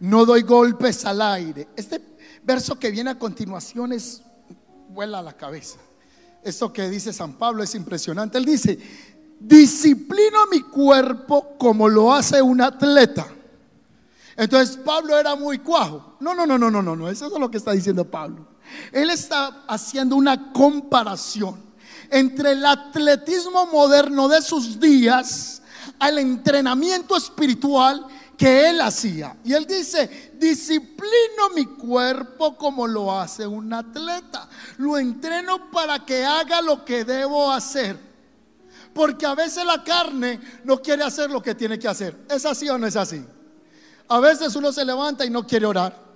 No 0.00 0.26
doy 0.26 0.42
golpes 0.42 1.04
al 1.04 1.22
aire. 1.22 1.68
Este 1.76 2.00
verso 2.42 2.78
que 2.78 2.90
viene 2.90 3.10
a 3.10 3.18
continuación 3.18 3.92
es 3.92 4.22
vuela 4.88 5.20
a 5.20 5.22
la 5.22 5.32
cabeza. 5.32 5.78
Esto 6.46 6.72
que 6.72 6.88
dice 6.88 7.12
San 7.12 7.32
Pablo 7.32 7.64
es 7.64 7.74
impresionante. 7.74 8.38
Él 8.38 8.44
dice, 8.44 8.78
disciplino 9.40 10.46
mi 10.48 10.60
cuerpo 10.60 11.56
como 11.58 11.88
lo 11.88 12.14
hace 12.14 12.40
un 12.40 12.60
atleta. 12.60 13.26
Entonces 14.36 14.76
Pablo 14.76 15.18
era 15.18 15.34
muy 15.34 15.58
cuajo. 15.58 16.16
No, 16.20 16.36
no, 16.36 16.46
no, 16.46 16.56
no, 16.56 16.70
no, 16.70 16.80
no, 16.80 16.94
no. 16.94 17.10
Eso 17.10 17.26
es 17.26 17.32
lo 17.32 17.50
que 17.50 17.56
está 17.56 17.72
diciendo 17.72 18.08
Pablo. 18.08 18.46
Él 18.92 19.10
está 19.10 19.64
haciendo 19.66 20.14
una 20.14 20.52
comparación 20.52 21.60
entre 22.12 22.52
el 22.52 22.64
atletismo 22.64 23.66
moderno 23.66 24.28
de 24.28 24.40
sus 24.40 24.78
días 24.78 25.62
al 25.98 26.16
entrenamiento 26.20 27.16
espiritual 27.16 28.06
que 28.36 28.70
él 28.70 28.80
hacía. 28.80 29.36
Y 29.44 29.52
él 29.54 29.66
dice, 29.66 30.32
disciplino 30.34 31.50
mi 31.54 31.64
cuerpo 31.66 32.56
como 32.56 32.86
lo 32.86 33.18
hace 33.18 33.46
un 33.46 33.72
atleta. 33.72 34.48
Lo 34.78 34.98
entreno 34.98 35.70
para 35.70 36.04
que 36.04 36.24
haga 36.24 36.60
lo 36.60 36.84
que 36.84 37.04
debo 37.04 37.50
hacer. 37.50 37.98
Porque 38.92 39.26
a 39.26 39.34
veces 39.34 39.64
la 39.64 39.82
carne 39.82 40.40
no 40.64 40.80
quiere 40.80 41.02
hacer 41.02 41.30
lo 41.30 41.42
que 41.42 41.54
tiene 41.54 41.78
que 41.78 41.88
hacer. 41.88 42.16
¿Es 42.30 42.44
así 42.46 42.68
o 42.68 42.78
no 42.78 42.86
es 42.86 42.96
así? 42.96 43.24
A 44.08 44.20
veces 44.20 44.54
uno 44.54 44.72
se 44.72 44.84
levanta 44.84 45.24
y 45.24 45.30
no 45.30 45.46
quiere 45.46 45.66
orar. 45.66 46.06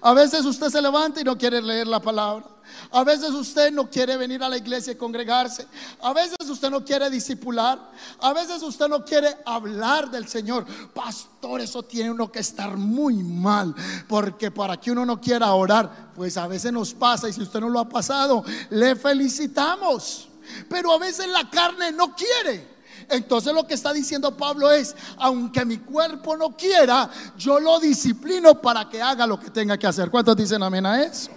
A 0.00 0.12
veces 0.14 0.44
usted 0.44 0.68
se 0.68 0.82
levanta 0.82 1.20
y 1.20 1.24
no 1.24 1.36
quiere 1.36 1.60
leer 1.60 1.86
la 1.86 2.00
palabra. 2.00 2.46
A 2.90 3.04
veces 3.04 3.30
usted 3.30 3.70
no 3.72 3.88
quiere 3.90 4.16
venir 4.16 4.42
a 4.42 4.48
la 4.48 4.56
iglesia 4.56 4.92
y 4.92 4.96
congregarse. 4.96 5.66
A 6.02 6.12
veces 6.12 6.36
usted 6.48 6.70
no 6.70 6.84
quiere 6.84 7.10
discipular. 7.10 7.78
A 8.20 8.32
veces 8.32 8.62
usted 8.62 8.88
no 8.88 9.04
quiere 9.04 9.36
hablar 9.44 10.10
del 10.10 10.26
Señor. 10.28 10.64
Pastor, 10.94 11.60
eso 11.60 11.82
tiene 11.82 12.10
uno 12.10 12.30
que 12.32 12.40
estar 12.40 12.76
muy 12.76 13.22
mal. 13.22 13.74
Porque 14.06 14.50
para 14.50 14.78
que 14.78 14.90
uno 14.90 15.04
no 15.04 15.20
quiera 15.20 15.52
orar, 15.52 16.12
pues 16.14 16.36
a 16.36 16.46
veces 16.46 16.72
nos 16.72 16.94
pasa. 16.94 17.28
Y 17.28 17.32
si 17.32 17.42
usted 17.42 17.60
no 17.60 17.68
lo 17.68 17.80
ha 17.80 17.88
pasado, 17.88 18.44
le 18.70 18.96
felicitamos. 18.96 20.28
Pero 20.68 20.92
a 20.92 20.98
veces 20.98 21.28
la 21.28 21.48
carne 21.50 21.92
no 21.92 22.14
quiere. 22.14 22.78
Entonces 23.10 23.54
lo 23.54 23.66
que 23.66 23.74
está 23.74 23.92
diciendo 23.92 24.36
Pablo 24.36 24.70
es, 24.70 24.94
aunque 25.16 25.64
mi 25.64 25.78
cuerpo 25.78 26.36
no 26.36 26.56
quiera, 26.56 27.08
yo 27.36 27.58
lo 27.60 27.80
disciplino 27.80 28.60
para 28.60 28.88
que 28.88 29.00
haga 29.00 29.26
lo 29.26 29.38
que 29.38 29.50
tenga 29.50 29.78
que 29.78 29.86
hacer. 29.86 30.10
¿Cuántos 30.10 30.36
dicen 30.36 30.62
amén 30.62 30.84
a 30.84 31.02
eso? 31.02 31.30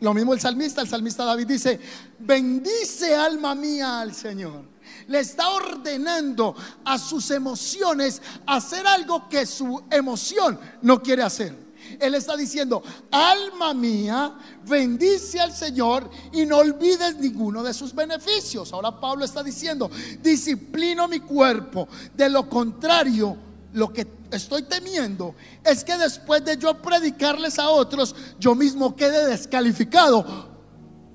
Lo 0.00 0.12
mismo 0.12 0.34
el 0.34 0.40
salmista, 0.40 0.80
el 0.80 0.88
salmista 0.88 1.24
David 1.24 1.46
dice, 1.46 1.80
bendice 2.18 3.14
alma 3.14 3.54
mía 3.54 4.00
al 4.00 4.14
Señor. 4.14 4.62
Le 5.08 5.20
está 5.20 5.48
ordenando 5.50 6.54
a 6.84 6.98
sus 6.98 7.30
emociones 7.30 8.20
hacer 8.46 8.86
algo 8.86 9.28
que 9.28 9.46
su 9.46 9.82
emoción 9.90 10.58
no 10.82 11.02
quiere 11.02 11.22
hacer. 11.22 11.64
Él 12.00 12.14
está 12.14 12.36
diciendo, 12.36 12.82
alma 13.10 13.74
mía, 13.74 14.34
bendice 14.66 15.40
al 15.40 15.52
Señor 15.52 16.08
y 16.32 16.46
no 16.46 16.58
olvides 16.58 17.16
ninguno 17.16 17.62
de 17.62 17.74
sus 17.74 17.94
beneficios. 17.94 18.72
Ahora 18.72 18.98
Pablo 18.98 19.24
está 19.24 19.42
diciendo, 19.42 19.90
disciplino 20.22 21.06
mi 21.08 21.20
cuerpo. 21.20 21.88
De 22.14 22.28
lo 22.28 22.48
contrario, 22.48 23.36
lo 23.74 23.92
que 23.92 24.06
estoy 24.30 24.62
temiendo 24.62 25.34
es 25.64 25.82
que 25.82 25.98
después 25.98 26.44
de 26.44 26.56
yo 26.56 26.80
predicarles 26.80 27.58
a 27.58 27.68
otros, 27.68 28.14
yo 28.38 28.54
mismo 28.54 28.94
quede 28.94 29.26
descalificado. 29.26 30.48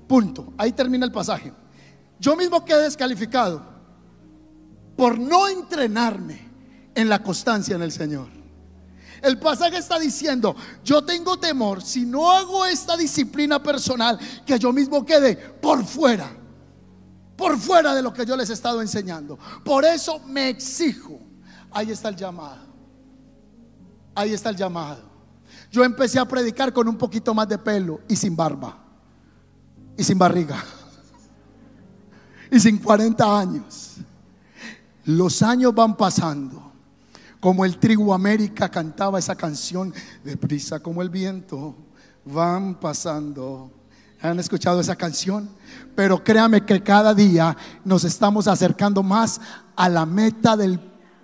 Punto. 0.06 0.52
Ahí 0.58 0.72
termina 0.72 1.06
el 1.06 1.12
pasaje. 1.12 1.54
Yo 2.18 2.36
mismo 2.36 2.62
quede 2.62 2.82
descalificado 2.82 3.62
por 4.94 5.18
no 5.18 5.48
entrenarme 5.48 6.50
en 6.94 7.08
la 7.08 7.22
constancia 7.22 7.76
en 7.76 7.82
el 7.82 7.92
Señor. 7.92 8.28
El 9.22 9.38
pasaje 9.38 9.78
está 9.78 9.98
diciendo, 9.98 10.54
yo 10.84 11.02
tengo 11.02 11.38
temor, 11.38 11.80
si 11.80 12.04
no 12.04 12.30
hago 12.30 12.66
esta 12.66 12.94
disciplina 12.94 13.62
personal, 13.62 14.18
que 14.44 14.58
yo 14.58 14.70
mismo 14.70 15.06
quede 15.06 15.34
por 15.34 15.82
fuera, 15.86 16.30
por 17.36 17.58
fuera 17.58 17.94
de 17.94 18.02
lo 18.02 18.12
que 18.12 18.26
yo 18.26 18.36
les 18.36 18.50
he 18.50 18.54
estado 18.54 18.82
enseñando. 18.82 19.38
Por 19.64 19.86
eso 19.86 20.18
me 20.26 20.50
exijo. 20.50 21.29
Ahí 21.70 21.90
está 21.90 22.08
el 22.08 22.16
llamado. 22.16 22.66
Ahí 24.14 24.32
está 24.32 24.50
el 24.50 24.56
llamado. 24.56 25.02
Yo 25.70 25.84
empecé 25.84 26.18
a 26.18 26.24
predicar 26.24 26.72
con 26.72 26.88
un 26.88 26.96
poquito 26.96 27.32
más 27.32 27.48
de 27.48 27.58
pelo 27.58 28.00
y 28.08 28.16
sin 28.16 28.34
barba. 28.34 28.76
Y 29.96 30.04
sin 30.04 30.18
barriga. 30.18 30.62
Y 32.50 32.58
sin 32.58 32.78
40 32.78 33.38
años. 33.38 33.96
Los 35.04 35.42
años 35.42 35.74
van 35.74 35.96
pasando 35.96 36.70
como 37.40 37.64
el 37.64 37.78
trigo 37.78 38.12
América 38.12 38.68
cantaba 38.68 39.18
esa 39.18 39.34
canción, 39.34 39.94
deprisa 40.22 40.80
como 40.80 41.00
el 41.00 41.08
viento, 41.08 41.74
van 42.24 42.74
pasando. 42.78 43.72
¿Han 44.20 44.38
escuchado 44.38 44.80
esa 44.80 44.96
canción? 44.96 45.48
Pero 45.96 46.22
créame 46.22 46.66
que 46.66 46.82
cada 46.82 47.14
día 47.14 47.56
nos 47.82 48.04
estamos 48.04 48.46
acercando 48.46 49.02
más 49.02 49.40
a 49.74 49.88
la 49.88 50.04
meta 50.04 50.58
del, 50.58 50.78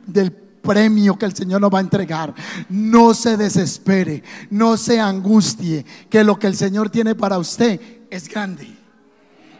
del 0.07 0.33
premio 0.33 1.19
que 1.19 1.27
el 1.27 1.35
Señor 1.35 1.61
nos 1.61 1.73
va 1.73 1.79
a 1.79 1.83
entregar. 1.83 2.35
No 2.69 3.15
se 3.15 3.37
desespere, 3.37 4.23
no 4.51 4.77
se 4.77 5.01
angustie, 5.01 5.85
que 6.11 6.25
lo 6.25 6.39
que 6.39 6.47
el 6.47 6.57
Señor 6.57 6.91
tiene 6.91 7.15
para 7.15 7.39
usted 7.39 7.81
es 8.11 8.29
grande. 8.29 8.69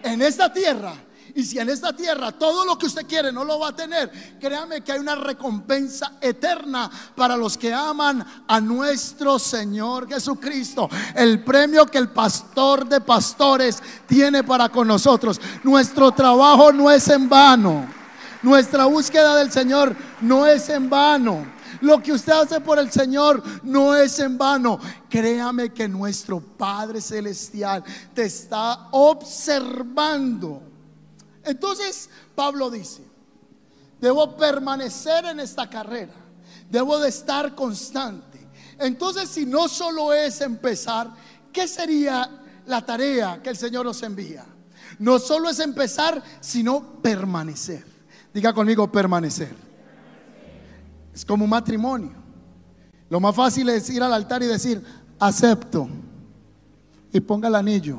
En 0.03 0.23
esta 0.23 0.53
tierra 0.53 0.95
y 1.37 1.45
si 1.45 1.59
en 1.59 1.69
esta 1.69 1.93
tierra 1.93 2.33
todo 2.33 2.65
lo 2.65 2.79
que 2.79 2.87
usted 2.87 3.07
quiere 3.07 3.31
no 3.31 3.45
lo 3.45 3.59
va 3.59 3.69
a 3.69 3.77
tener, 3.77 4.11
créame 4.41 4.81
que 4.81 4.93
hay 4.93 4.99
una 4.99 5.17
recompensa 5.17 6.13
eterna 6.19 6.91
para 7.15 7.37
los 7.37 7.59
que 7.59 7.75
aman 7.75 8.25
a 8.49 8.59
nuestro 8.59 9.39
Señor 9.39 10.09
Jesucristo. 10.09 10.89
El 11.15 11.45
premio 11.45 11.85
que 11.85 11.99
el 11.99 12.09
pastor 12.09 12.89
de 12.89 13.03
pastores 13.03 13.83
tiene 14.07 14.45
para 14.45 14.71
con 14.71 14.89
nosotros. 14.89 15.39
Nuestro 15.63 16.11
trabajo 16.13 16.73
no 16.73 16.91
es 16.91 17.07
en 17.09 17.29
vano. 17.29 17.87
Nuestra 18.43 18.87
búsqueda 18.87 19.37
del 19.37 19.51
Señor 19.51 19.97
no 20.21 20.47
es 20.47 20.69
en 20.69 20.89
vano. 20.89 21.57
Lo 21.81 22.03
que 22.03 22.13
usted 22.13 22.33
hace 22.33 22.61
por 22.61 22.79
el 22.79 22.91
Señor 22.91 23.43
no 23.63 23.95
es 23.95 24.19
en 24.19 24.39
vano. 24.39 24.79
Créame 25.09 25.73
que 25.73 25.89
nuestro 25.89 26.41
Padre 26.41 27.01
Celestial 27.01 27.85
te 28.15 28.25
está 28.25 28.89
observando. 28.93 30.63
Entonces 31.45 32.11
Pablo 32.35 32.71
dice, 32.71 33.03
debo 34.01 34.37
permanecer 34.37 35.25
en 35.27 35.41
esta 35.41 35.69
carrera, 35.71 36.15
debo 36.69 36.99
de 36.99 37.09
estar 37.09 37.55
constante. 37.55 38.49
Entonces 38.79 39.29
si 39.29 39.47
no 39.47 39.69
solo 39.69 40.13
es 40.13 40.41
empezar, 40.41 41.11
¿qué 41.53 41.69
sería 41.69 42.43
la 42.67 42.85
tarea 42.85 43.41
que 43.43 43.51
el 43.51 43.57
Señor 43.57 43.87
nos 43.87 44.03
envía? 44.03 44.45
No 44.99 45.19
solo 45.19 45.49
es 45.51 45.61
empezar, 45.61 46.23
sino 46.41 47.01
permanecer. 47.01 47.96
Diga 48.37 48.53
conmigo, 48.53 48.93
permanecer. 48.93 49.55
Es 51.15 51.25
como 51.25 51.45
un 51.45 51.51
matrimonio. 51.51 52.13
Lo 53.09 53.19
más 53.19 53.35
fácil 53.35 53.67
es 53.71 53.89
ir 53.89 54.03
al 54.03 54.13
altar 54.13 54.43
y 54.43 54.47
decir, 54.47 54.85
acepto. 55.19 55.89
Y 57.15 57.21
ponga 57.21 57.49
el 57.49 57.55
anillo. 57.55 57.99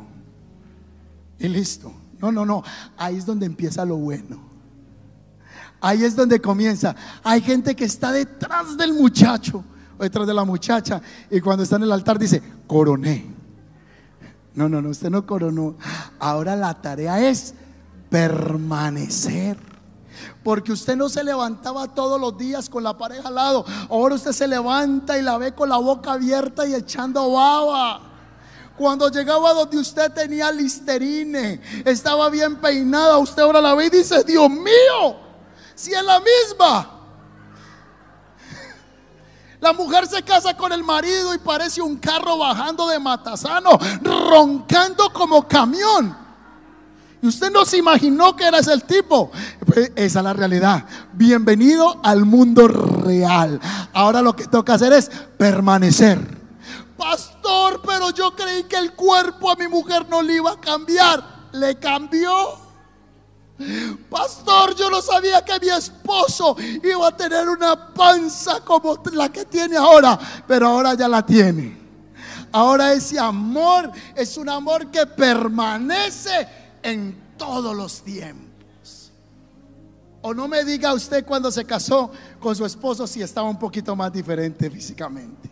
Y 1.39 1.47
listo. 1.47 1.91
No, 2.19 2.31
no, 2.31 2.45
no. 2.45 2.61
Ahí 2.97 3.17
es 3.17 3.25
donde 3.25 3.47
empieza 3.47 3.83
lo 3.83 3.95
bueno. 3.97 4.39
Ahí 5.81 6.03
es 6.03 6.15
donde 6.15 6.39
comienza. 6.39 6.95
Hay 7.23 7.41
gente 7.41 7.75
que 7.75 7.85
está 7.85 8.11
detrás 8.11 8.77
del 8.77 8.93
muchacho 8.93 9.63
o 9.97 10.03
detrás 10.03 10.27
de 10.27 10.35
la 10.35 10.43
muchacha 10.43 11.01
y 11.31 11.41
cuando 11.41 11.63
está 11.63 11.77
en 11.77 11.83
el 11.83 11.91
altar 11.91 12.19
dice, 12.19 12.43
coroné. 12.67 13.25
No, 14.53 14.69
no, 14.69 14.83
no, 14.83 14.89
usted 14.89 15.09
no 15.09 15.25
coronó. 15.25 15.77
Ahora 16.19 16.55
la 16.55 16.79
tarea 16.79 17.27
es 17.27 17.55
permanecer. 18.11 19.76
Porque 20.43 20.71
usted 20.71 20.95
no 20.95 21.09
se 21.09 21.23
levantaba 21.23 21.87
todos 21.93 22.19
los 22.19 22.37
días 22.37 22.69
con 22.69 22.83
la 22.83 22.97
pareja 22.97 23.27
al 23.27 23.35
lado. 23.35 23.65
Ahora 23.89 24.15
usted 24.15 24.31
se 24.31 24.47
levanta 24.47 25.17
y 25.17 25.21
la 25.21 25.37
ve 25.37 25.53
con 25.53 25.69
la 25.69 25.77
boca 25.77 26.13
abierta 26.13 26.65
y 26.65 26.73
echando 26.73 27.31
baba. 27.31 28.01
Cuando 28.77 29.09
llegaba 29.09 29.53
donde 29.53 29.77
usted 29.77 30.11
tenía 30.13 30.51
listerine, 30.51 31.59
estaba 31.83 32.29
bien 32.29 32.57
peinada, 32.57 33.17
usted 33.17 33.41
ahora 33.41 33.59
la 33.59 33.73
ve 33.73 33.87
y 33.87 33.89
dice, 33.89 34.23
Dios 34.23 34.49
mío, 34.49 35.17
si 35.73 35.93
es 35.93 36.03
la 36.03 36.19
misma. 36.19 36.93
La 39.59 39.73
mujer 39.73 40.05
se 40.05 40.21
casa 40.21 40.55
con 40.55 40.71
el 40.71 40.83
marido 40.83 41.33
y 41.33 41.39
parece 41.39 41.81
un 41.81 41.97
carro 41.97 42.37
bajando 42.37 42.87
de 42.87 42.99
Matasano, 42.99 43.71
roncando 44.03 45.11
como 45.11 45.47
camión. 45.47 46.26
Y 47.21 47.27
usted 47.27 47.51
no 47.51 47.65
se 47.65 47.77
imaginó 47.77 48.35
que 48.35 48.45
era 48.45 48.59
ese 48.59 48.73
el 48.73 48.83
tipo. 48.83 49.31
Pues, 49.65 49.91
esa 49.95 50.19
es 50.19 50.23
la 50.23 50.33
realidad. 50.33 50.85
Bienvenido 51.13 51.99
al 52.03 52.25
mundo 52.25 52.67
real. 52.67 53.59
Ahora 53.93 54.21
lo 54.21 54.35
que 54.35 54.45
toca 54.45 54.75
hacer 54.75 54.93
es 54.93 55.09
permanecer 55.37 56.37
Pastor, 56.97 57.79
pero 57.85 58.09
yo 58.09 58.35
creí 58.35 58.63
que 58.63 58.75
el 58.75 58.93
cuerpo 58.93 59.51
a 59.51 59.55
mi 59.55 59.67
mujer 59.67 60.07
no 60.09 60.21
le 60.21 60.33
iba 60.33 60.51
a 60.51 60.59
cambiar. 60.59 61.23
Le 61.53 61.77
cambió. 61.77 62.33
Pastor, 64.09 64.75
yo 64.75 64.89
no 64.89 65.01
sabía 65.01 65.43
que 65.45 65.59
mi 65.59 65.69
esposo 65.69 66.55
iba 66.59 67.07
a 67.07 67.15
tener 67.15 67.47
una 67.47 67.93
panza 67.93 68.61
como 68.61 68.99
la 69.13 69.29
que 69.29 69.45
tiene 69.45 69.77
ahora, 69.77 70.19
pero 70.47 70.67
ahora 70.67 70.95
ya 70.95 71.07
la 71.07 71.25
tiene. 71.25 71.77
Ahora 72.51 72.93
ese 72.93 73.19
amor 73.19 73.91
es 74.15 74.37
un 74.37 74.49
amor 74.49 74.89
que 74.89 75.05
permanece 75.05 76.47
en 76.87 77.15
todos 77.37 77.75
los 77.75 78.01
tiempos. 78.01 79.11
O 80.21 80.33
no 80.33 80.47
me 80.47 80.63
diga 80.63 80.93
usted 80.93 81.25
cuando 81.25 81.51
se 81.51 81.65
casó 81.65 82.11
con 82.39 82.55
su 82.55 82.65
esposo 82.65 83.05
si 83.05 83.21
estaba 83.21 83.49
un 83.49 83.59
poquito 83.59 83.95
más 83.95 84.11
diferente 84.11 84.69
físicamente. 84.69 85.49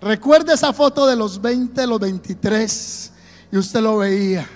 Recuerde 0.00 0.52
esa 0.52 0.72
foto 0.72 1.06
de 1.06 1.14
los 1.14 1.40
20, 1.40 1.86
los 1.86 2.00
23 2.00 3.12
y 3.52 3.56
usted 3.56 3.80
lo 3.80 3.98
veía. 3.98 4.46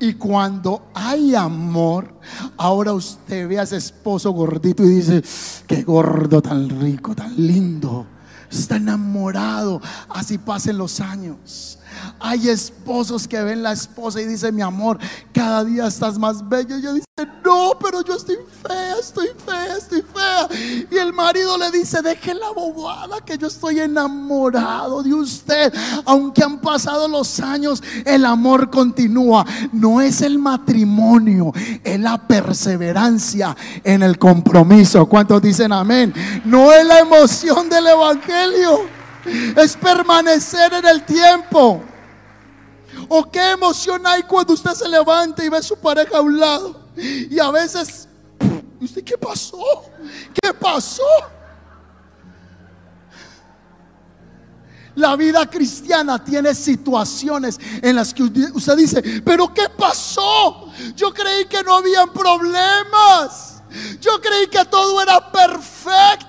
Y 0.00 0.14
cuando 0.14 0.90
hay 0.94 1.34
amor, 1.34 2.12
ahora 2.56 2.92
usted 2.92 3.48
ve 3.48 3.58
a 3.58 3.62
ese 3.62 3.76
esposo 3.76 4.32
gordito 4.32 4.84
y 4.84 4.88
dice, 4.88 5.22
qué 5.66 5.82
gordo 5.82 6.42
tan 6.42 6.68
rico, 6.80 7.14
tan 7.14 7.34
lindo. 7.36 8.06
Está 8.50 8.76
enamorado, 8.76 9.80
así 10.08 10.38
pasen 10.38 10.78
los 10.78 11.00
años. 11.00 11.77
Hay 12.20 12.48
esposos 12.48 13.28
que 13.28 13.42
ven 13.42 13.62
la 13.62 13.72
esposa 13.72 14.20
y 14.20 14.26
dicen, 14.26 14.54
mi 14.54 14.62
amor, 14.62 14.98
cada 15.32 15.64
día 15.64 15.86
estás 15.86 16.18
más 16.18 16.46
bello. 16.48 16.76
Y 16.76 16.80
ella 16.80 16.92
dice, 16.92 17.06
no, 17.44 17.72
pero 17.80 18.02
yo 18.02 18.14
estoy 18.14 18.36
fea, 18.66 18.96
estoy 19.00 19.28
fea, 19.44 19.76
estoy 19.76 20.02
fea. 20.02 20.48
Y 20.90 20.96
el 20.96 21.12
marido 21.12 21.56
le 21.56 21.70
dice, 21.70 22.02
deje 22.02 22.34
la 22.34 22.50
bobada 22.50 23.20
que 23.24 23.38
yo 23.38 23.46
estoy 23.46 23.80
enamorado 23.80 25.02
de 25.02 25.14
usted. 25.14 25.72
Aunque 26.04 26.42
han 26.42 26.60
pasado 26.60 27.08
los 27.08 27.40
años, 27.40 27.82
el 28.04 28.24
amor 28.24 28.70
continúa. 28.70 29.44
No 29.72 30.00
es 30.00 30.22
el 30.22 30.38
matrimonio, 30.38 31.52
es 31.82 32.00
la 32.00 32.18
perseverancia 32.18 33.56
en 33.84 34.02
el 34.02 34.18
compromiso. 34.18 35.06
¿Cuántos 35.06 35.40
dicen 35.40 35.72
amén? 35.72 36.12
No 36.44 36.72
es 36.72 36.84
la 36.84 36.98
emoción 36.98 37.68
del 37.68 37.86
evangelio, 37.86 38.80
es 39.56 39.76
permanecer 39.76 40.72
en 40.74 40.86
el 40.86 41.04
tiempo. 41.04 41.82
O 43.08 43.30
qué 43.30 43.52
emoción 43.52 44.06
hay 44.06 44.22
cuando 44.22 44.52
usted 44.52 44.72
se 44.72 44.88
levanta 44.88 45.44
y 45.44 45.48
ve 45.48 45.58
a 45.58 45.62
su 45.62 45.76
pareja 45.76 46.18
a 46.18 46.20
un 46.20 46.38
lado. 46.38 46.88
Y 46.96 47.38
a 47.38 47.50
veces, 47.50 48.08
¿usted 48.80 49.02
qué 49.02 49.16
pasó? 49.16 49.62
¿Qué 50.40 50.52
pasó? 50.52 51.02
La 54.94 55.14
vida 55.14 55.48
cristiana 55.48 56.22
tiene 56.22 56.54
situaciones 56.54 57.58
en 57.80 57.94
las 57.94 58.12
que 58.12 58.24
usted 58.24 58.76
dice, 58.76 59.22
pero 59.24 59.54
¿qué 59.54 59.68
pasó? 59.68 60.72
Yo 60.96 61.14
creí 61.14 61.44
que 61.46 61.62
no 61.62 61.76
habían 61.76 62.12
problemas. 62.12 63.62
Yo 64.00 64.20
creí 64.20 64.48
que 64.48 64.64
todo 64.64 65.00
era 65.00 65.30
perfecto. 65.30 66.27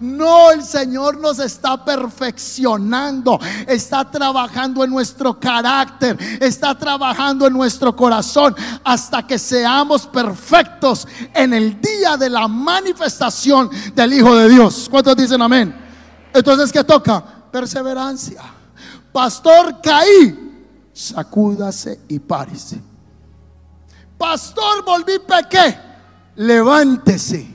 No, 0.00 0.50
el 0.50 0.62
Señor 0.62 1.18
nos 1.18 1.38
está 1.38 1.82
perfeccionando, 1.84 3.38
está 3.66 4.10
trabajando 4.10 4.84
en 4.84 4.90
nuestro 4.90 5.38
carácter, 5.38 6.18
está 6.40 6.76
trabajando 6.76 7.46
en 7.46 7.52
nuestro 7.52 7.94
corazón 7.94 8.54
hasta 8.84 9.26
que 9.26 9.38
seamos 9.38 10.06
perfectos 10.06 11.06
en 11.34 11.54
el 11.54 11.80
día 11.80 12.16
de 12.16 12.28
la 12.28 12.48
manifestación 12.48 13.70
del 13.94 14.12
Hijo 14.12 14.34
de 14.36 14.48
Dios. 14.48 14.88
¿Cuántos 14.90 15.16
dicen 15.16 15.40
amén? 15.40 15.74
Entonces, 16.34 16.72
¿qué 16.72 16.82
toca? 16.84 17.24
Perseverancia. 17.50 18.42
Pastor, 19.12 19.80
caí, 19.82 20.90
sacúdase 20.92 22.00
y 22.08 22.18
párese. 22.18 22.80
Pastor, 24.18 24.84
volví 24.84 25.18
pequé, 25.18 25.78
levántese 26.36 27.51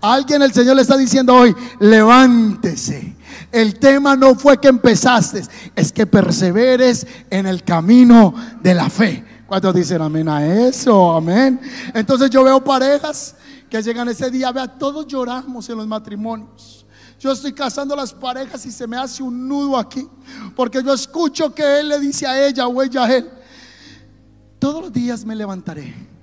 alguien 0.00 0.42
el 0.42 0.52
Señor 0.52 0.76
le 0.76 0.82
está 0.82 0.96
diciendo 0.96 1.34
hoy, 1.34 1.54
levántese. 1.80 3.16
El 3.50 3.78
tema 3.78 4.14
no 4.14 4.34
fue 4.34 4.60
que 4.60 4.68
empezaste, 4.68 5.42
es 5.74 5.92
que 5.92 6.06
perseveres 6.06 7.06
en 7.30 7.46
el 7.46 7.62
camino 7.62 8.34
de 8.60 8.74
la 8.74 8.90
fe. 8.90 9.24
¿Cuántos 9.46 9.74
dicen 9.74 10.02
amén 10.02 10.28
a 10.28 10.46
eso? 10.46 11.12
Amén. 11.12 11.58
Entonces 11.94 12.28
yo 12.28 12.44
veo 12.44 12.62
parejas 12.62 13.34
que 13.70 13.82
llegan 13.82 14.08
ese 14.08 14.30
día, 14.30 14.52
vea, 14.52 14.66
todos 14.66 15.06
lloramos 15.06 15.68
en 15.70 15.78
los 15.78 15.86
matrimonios. 15.86 16.86
Yo 17.18 17.32
estoy 17.32 17.52
casando 17.52 17.96
las 17.96 18.12
parejas 18.12 18.64
y 18.66 18.70
se 18.70 18.86
me 18.86 18.96
hace 18.96 19.22
un 19.22 19.48
nudo 19.48 19.76
aquí, 19.76 20.06
porque 20.54 20.82
yo 20.82 20.92
escucho 20.92 21.52
que 21.52 21.80
él 21.80 21.88
le 21.88 21.98
dice 21.98 22.26
a 22.26 22.46
ella 22.46 22.68
o 22.68 22.82
ella 22.82 23.04
a 23.04 23.16
él, 23.16 23.28
todos 24.58 24.82
los 24.82 24.92
días 24.92 25.24
me 25.24 25.34
levantaré 25.34 26.17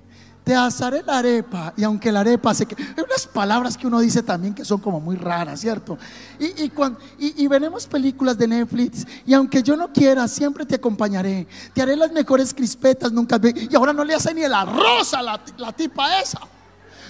te 0.46 0.54
asaré 0.54 1.02
la 1.02 1.18
arepa. 1.18 1.74
Y 1.76 1.82
aunque 1.82 2.12
la 2.12 2.20
arepa 2.20 2.54
se 2.54 2.66
que. 2.66 2.80
Hay 2.80 3.02
unas 3.04 3.26
palabras 3.26 3.76
que 3.76 3.84
uno 3.84 3.98
dice 3.98 4.22
también 4.22 4.54
que 4.54 4.64
son 4.64 4.78
como 4.78 5.00
muy 5.00 5.16
raras, 5.16 5.58
¿cierto? 5.58 5.98
Y, 6.38 6.62
y, 6.62 6.70
cuando, 6.70 7.00
y, 7.18 7.48
veremos 7.48 7.88
películas 7.88 8.38
de 8.38 8.46
Netflix. 8.46 9.04
Y 9.26 9.34
aunque 9.34 9.60
yo 9.60 9.74
no 9.76 9.92
quiera, 9.92 10.28
siempre 10.28 10.64
te 10.64 10.76
acompañaré. 10.76 11.48
Te 11.74 11.82
haré 11.82 11.96
las 11.96 12.12
mejores 12.12 12.54
crispetas, 12.54 13.10
nunca. 13.10 13.40
Y 13.42 13.74
ahora 13.74 13.92
no 13.92 14.04
le 14.04 14.14
hace 14.14 14.32
ni 14.32 14.44
el 14.44 14.54
arroz 14.54 15.14
a 15.14 15.22
la, 15.22 15.40
la 15.56 15.72
tipa 15.72 16.20
esa. 16.20 16.38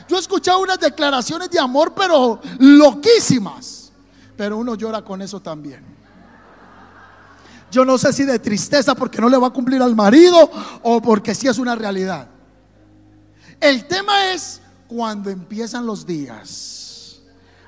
Yo 0.08 0.16
he 0.16 0.20
escuchado 0.20 0.60
unas 0.60 0.80
declaraciones 0.80 1.50
de 1.50 1.58
amor, 1.58 1.92
pero 1.94 2.40
loquísimas. 2.58 3.92
Pero 4.34 4.56
uno 4.56 4.76
llora 4.76 5.02
con 5.02 5.20
eso 5.20 5.40
también. 5.40 5.84
Yo 7.70 7.84
no 7.84 7.98
sé 7.98 8.14
si 8.14 8.24
de 8.24 8.38
tristeza 8.38 8.94
porque 8.94 9.20
no 9.20 9.28
le 9.28 9.36
va 9.36 9.48
a 9.48 9.50
cumplir 9.50 9.82
al 9.82 9.94
marido 9.94 10.50
o 10.82 11.02
porque 11.02 11.34
sí 11.34 11.48
es 11.48 11.58
una 11.58 11.74
realidad. 11.74 12.28
El 13.60 13.86
tema 13.86 14.32
es 14.32 14.60
cuando 14.86 15.30
empiezan 15.30 15.86
los 15.86 16.06
días. 16.06 17.20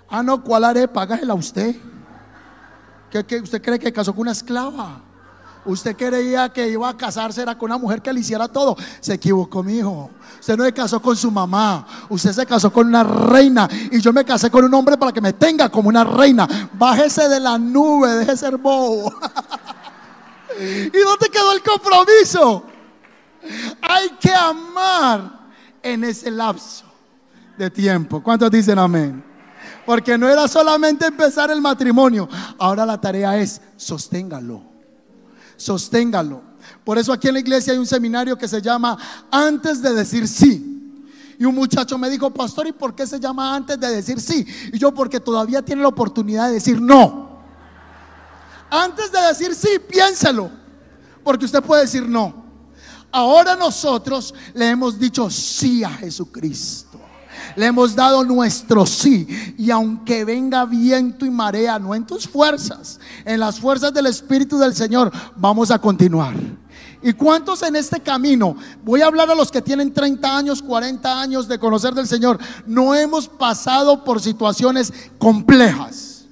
Ah, 0.09 0.23
no, 0.23 0.43
¿cuál 0.43 0.65
arepa? 0.65 1.03
Hágasela 1.03 1.35
usted. 1.35 1.77
¿Qué, 3.11 3.41
usted 3.41 3.63
cree 3.63 3.79
que 3.79 3.93
casó 3.93 4.13
con 4.13 4.23
una 4.23 4.33
esclava? 4.33 5.03
Usted 5.65 5.97
creía 5.97 6.49
que 6.51 6.69
iba 6.69 6.89
a 6.89 6.97
casarse 6.97 7.43
era 7.43 7.57
con 7.59 7.71
una 7.71 7.79
mujer 7.79 8.01
que 8.01 8.13
le 8.13 8.21
hiciera 8.21 8.49
todo. 8.49 8.77
Se 9.01 9.15
equivocó, 9.15 9.63
mi 9.63 9.79
hijo. 9.79 10.11
Usted 10.41 10.57
no 10.57 10.65
se 10.65 10.73
casó 10.73 11.01
con 11.01 11.17
su 11.17 11.31
mamá. 11.31 11.87
Usted 12.09 12.33
se 12.33 12.47
casó 12.47 12.73
con 12.73 12.87
una 12.87 13.03
reina. 13.03 13.69
Y 13.91 14.01
yo 14.01 14.13
me 14.13 14.25
casé 14.25 14.51
con 14.51 14.65
un 14.65 14.73
hombre 14.73 14.97
para 14.97 15.13
que 15.13 15.21
me 15.21 15.33
tenga 15.33 15.69
como 15.69 15.89
una 15.89 16.05
reina. 16.05 16.71
Bájese 16.73 17.29
de 17.29 17.41
la 17.41 17.59
nube, 17.59 18.09
deje 18.15 18.37
ser 18.37 18.57
bobo. 18.57 19.13
¿Y 20.59 20.99
dónde 20.99 21.29
quedó 21.31 21.53
el 21.53 21.63
compromiso? 21.63 22.65
Hay 23.83 24.11
que 24.21 24.33
amar 24.33 25.38
en 25.83 26.05
ese 26.05 26.31
lapso 26.31 26.85
de 27.57 27.71
tiempo. 27.71 28.23
¿Cuántos 28.23 28.51
dicen 28.51 28.79
amén? 28.79 29.25
Porque 29.85 30.17
no 30.17 30.29
era 30.29 30.47
solamente 30.47 31.07
empezar 31.07 31.51
el 31.51 31.61
matrimonio, 31.61 32.29
ahora 32.59 32.87
la 32.87 33.01
tarea 33.01 33.37
es 33.39 33.61
sosténgalo, 33.77 34.63
sosténgalo. 35.57 36.43
Por 36.85 36.99
eso 36.99 37.13
aquí 37.13 37.29
en 37.29 37.35
la 37.35 37.41
iglesia 37.41 37.73
hay 37.73 37.79
un 37.79 37.87
seminario 37.87 38.37
que 38.37 38.49
se 38.49 38.61
llama 38.61 38.97
Antes 39.31 39.83
de 39.83 39.93
decir 39.95 40.29
sí. 40.29 40.75
Y 41.39 41.45
un 41.45 41.55
muchacho 41.55 41.97
me 41.97 42.11
dijo, 42.11 42.31
pastor, 42.31 42.67
¿y 42.67 42.73
por 42.73 42.95
qué 42.95 43.07
se 43.07 43.21
llama 43.21 43.55
antes 43.55 43.79
de 43.79 43.89
decir 43.89 44.21
sí? 44.21 44.45
Y 44.73 44.79
yo, 44.79 44.93
porque 44.93 45.21
todavía 45.21 45.63
tiene 45.63 45.83
la 45.83 45.89
oportunidad 45.89 46.49
de 46.49 46.55
decir 46.55 46.81
no. 46.81 47.39
Antes 48.69 49.13
de 49.13 49.21
decir 49.21 49.55
sí, 49.55 49.79
piénselo, 49.89 50.51
porque 51.23 51.45
usted 51.45 51.63
puede 51.63 51.83
decir 51.83 52.09
no. 52.09 52.48
Ahora 53.11 53.57
nosotros 53.57 54.35
le 54.55 54.69
hemos 54.69 54.99
dicho 54.99 55.31
sí 55.31 55.83
a 55.83 55.91
Jesucristo. 55.91 57.01
Le 57.57 57.67
hemos 57.67 57.95
dado 57.95 58.23
nuestro 58.25 58.87
sí. 58.87 59.55
Y 59.57 59.71
aunque 59.71 60.25
venga 60.25 60.65
viento 60.65 61.25
y 61.25 61.31
marea, 61.31 61.79
no 61.79 61.95
en 61.95 62.07
tus 62.07 62.29
fuerzas, 62.29 63.01
en 63.25 63.41
las 63.41 63.59
fuerzas 63.59 63.93
del 63.93 64.07
Espíritu 64.07 64.59
del 64.59 64.75
Señor, 64.75 65.11
vamos 65.37 65.71
a 65.71 65.79
continuar. 65.79 66.35
¿Y 67.03 67.13
cuántos 67.13 67.63
en 67.63 67.77
este 67.77 68.01
camino? 68.01 68.57
Voy 68.85 69.03
a 69.03 69.07
hablar 69.07 69.31
a 69.31 69.35
los 69.35 69.51
que 69.51 69.63
tienen 69.63 69.93
30 69.93 70.37
años, 70.37 70.63
40 70.63 71.21
años 71.21 71.49
de 71.49 71.59
conocer 71.59 71.95
del 71.95 72.09
Señor. 72.09 72.39
No 72.67 72.95
hemos 72.95 73.29
pasado 73.29 74.05
por 74.05 74.21
situaciones 74.21 74.93
complejas. 75.19 76.27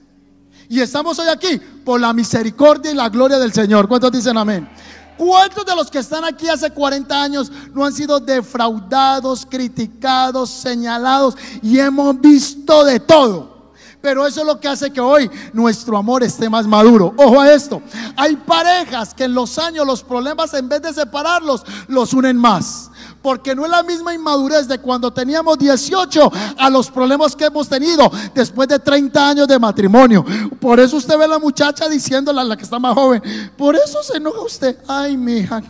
Y 0.69 0.81
estamos 0.81 1.19
hoy 1.21 1.29
aquí 1.29 1.61
por 1.85 2.01
la 2.01 2.13
misericordia 2.13 2.91
y 2.91 2.95
la 2.95 3.09
gloria 3.09 3.39
del 3.39 3.53
Señor. 3.53 3.87
¿Cuántos 3.87 4.11
dicen 4.11 4.37
amén? 4.37 4.69
¿Cuántos 5.17 5.65
de 5.65 5.75
los 5.75 5.91
que 5.91 5.99
están 5.99 6.25
aquí 6.25 6.49
hace 6.49 6.71
40 6.71 7.23
años 7.23 7.51
no 7.73 7.85
han 7.85 7.93
sido 7.93 8.21
defraudados, 8.21 9.47
criticados, 9.47 10.51
señalados 10.51 11.37
y 11.63 11.79
hemos 11.79 12.21
visto 12.21 12.85
de 12.85 13.01
todo? 13.01 13.57
Pero 14.01 14.25
eso 14.25 14.43
es 14.43 14.47
lo 14.47 14.61
que 14.61 14.69
hace 14.69 14.93
que 14.93 15.01
hoy 15.01 15.29
nuestro 15.53 15.97
amor 15.97 16.23
esté 16.23 16.49
más 16.49 16.67
maduro. 16.67 17.13
Ojo 17.17 17.41
a 17.41 17.53
esto. 17.53 17.83
Hay 18.17 18.37
parejas 18.37 19.13
que 19.13 19.25
en 19.25 19.35
los 19.35 19.59
años 19.59 19.85
los 19.85 20.03
problemas 20.05 20.55
en 20.55 20.69
vez 20.69 20.83
de 20.83 20.93
separarlos 20.93 21.65
los 21.89 22.13
unen 22.13 22.37
más. 22.37 22.91
Porque 23.27 23.57
no 23.57 23.65
es 23.65 23.71
la 23.73 23.83
misma 23.83 24.15
inmadurez 24.15 24.69
de 24.69 24.79
cuando 24.79 25.13
teníamos 25.13 25.59
18 25.59 26.31
a 26.59 26.71
los 26.71 26.89
problemas 26.89 27.35
que 27.35 27.47
hemos 27.47 27.69
tenido 27.69 28.09
después 28.33 28.69
de 28.69 28.79
30 28.79 29.31
años 29.31 29.49
de 29.49 29.59
matrimonio. 29.59 30.25
Por 30.61 30.79
eso 30.79 30.97
usted 30.97 31.19
ve 31.19 31.25
a 31.25 31.27
la 31.27 31.41
muchacha 31.41 31.89
diciéndole 31.89 32.41
a 32.41 32.45
la 32.45 32.57
que 32.57 32.63
está 32.63 32.79
más 32.79 32.95
joven, 32.95 33.21
por 33.59 33.75
eso 33.75 34.01
se 34.05 34.19
enoja 34.19 34.43
usted. 34.43 34.79
Ay, 34.87 35.17
mi 35.17 35.39
hija. 35.39 35.61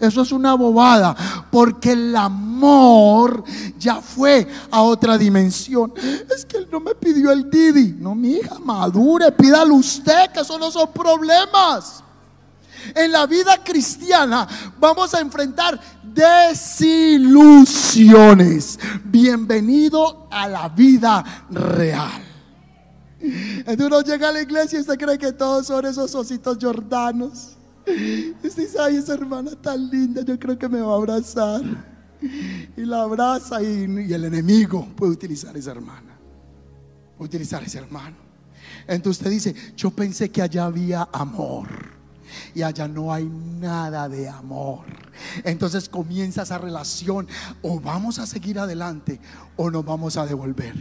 Eso 0.00 0.22
es 0.22 0.32
una 0.32 0.54
bobada, 0.54 1.14
porque 1.50 1.92
el 1.92 2.16
amor 2.16 3.44
ya 3.78 4.00
fue 4.00 4.48
a 4.70 4.80
otra 4.80 5.18
dimensión. 5.18 5.92
Es 6.34 6.46
que 6.46 6.56
él 6.56 6.68
no 6.72 6.80
me 6.80 6.94
pidió 6.94 7.30
el 7.30 7.50
Didi. 7.50 7.94
No, 7.98 8.14
mi 8.14 8.36
hija, 8.36 8.58
madure, 8.58 9.30
pídalo 9.32 9.74
usted, 9.74 10.30
que 10.32 10.40
eso 10.40 10.58
no 10.58 10.70
son 10.70 10.90
problemas. 10.94 12.02
En 12.94 13.10
la 13.12 13.26
vida 13.26 13.62
cristiana 13.62 14.48
vamos 14.78 15.12
a 15.14 15.20
enfrentar 15.20 15.78
desilusiones. 16.02 18.78
Bienvenido 19.04 20.26
a 20.30 20.48
la 20.48 20.68
vida 20.68 21.46
real. 21.50 22.22
Entonces 23.20 23.86
uno 23.86 24.00
llega 24.02 24.28
a 24.28 24.32
la 24.32 24.42
iglesia 24.42 24.78
y 24.78 24.80
usted 24.80 24.98
cree 24.98 25.16
que 25.16 25.32
todos 25.32 25.66
son 25.66 25.86
esos 25.86 26.14
ositos 26.14 26.58
jordanos. 26.60 27.56
Y 27.86 28.32
usted 28.46 28.64
dice, 28.64 28.78
ay, 28.80 28.96
esa 28.96 29.14
hermana 29.14 29.52
tan 29.52 29.88
linda, 29.88 30.22
yo 30.22 30.38
creo 30.38 30.58
que 30.58 30.68
me 30.68 30.80
va 30.80 30.92
a 30.92 30.96
abrazar. 30.96 31.62
Y 32.76 32.84
la 32.84 33.02
abraza 33.02 33.62
y, 33.62 34.12
el 34.12 34.24
enemigo 34.24 34.88
puede 34.96 35.12
utilizar 35.12 35.56
esa 35.56 35.70
hermana. 35.72 36.16
Utilizar 37.18 37.62
ese 37.62 37.78
hermano. 37.78 38.16
Entonces 38.86 39.20
usted 39.20 39.30
dice, 39.30 39.54
yo 39.76 39.90
pensé 39.90 40.30
que 40.30 40.42
allá 40.42 40.64
había 40.64 41.08
amor 41.12 41.91
y 42.54 42.62
allá 42.62 42.88
no 42.88 43.12
hay 43.12 43.24
nada 43.24 44.08
de 44.08 44.28
amor. 44.28 44.84
Entonces 45.44 45.88
comienza 45.88 46.42
esa 46.42 46.58
relación, 46.58 47.28
o 47.62 47.80
vamos 47.80 48.18
a 48.18 48.26
seguir 48.26 48.58
adelante 48.58 49.20
o 49.56 49.70
nos 49.70 49.84
vamos 49.84 50.16
a 50.16 50.26
devolver. 50.26 50.74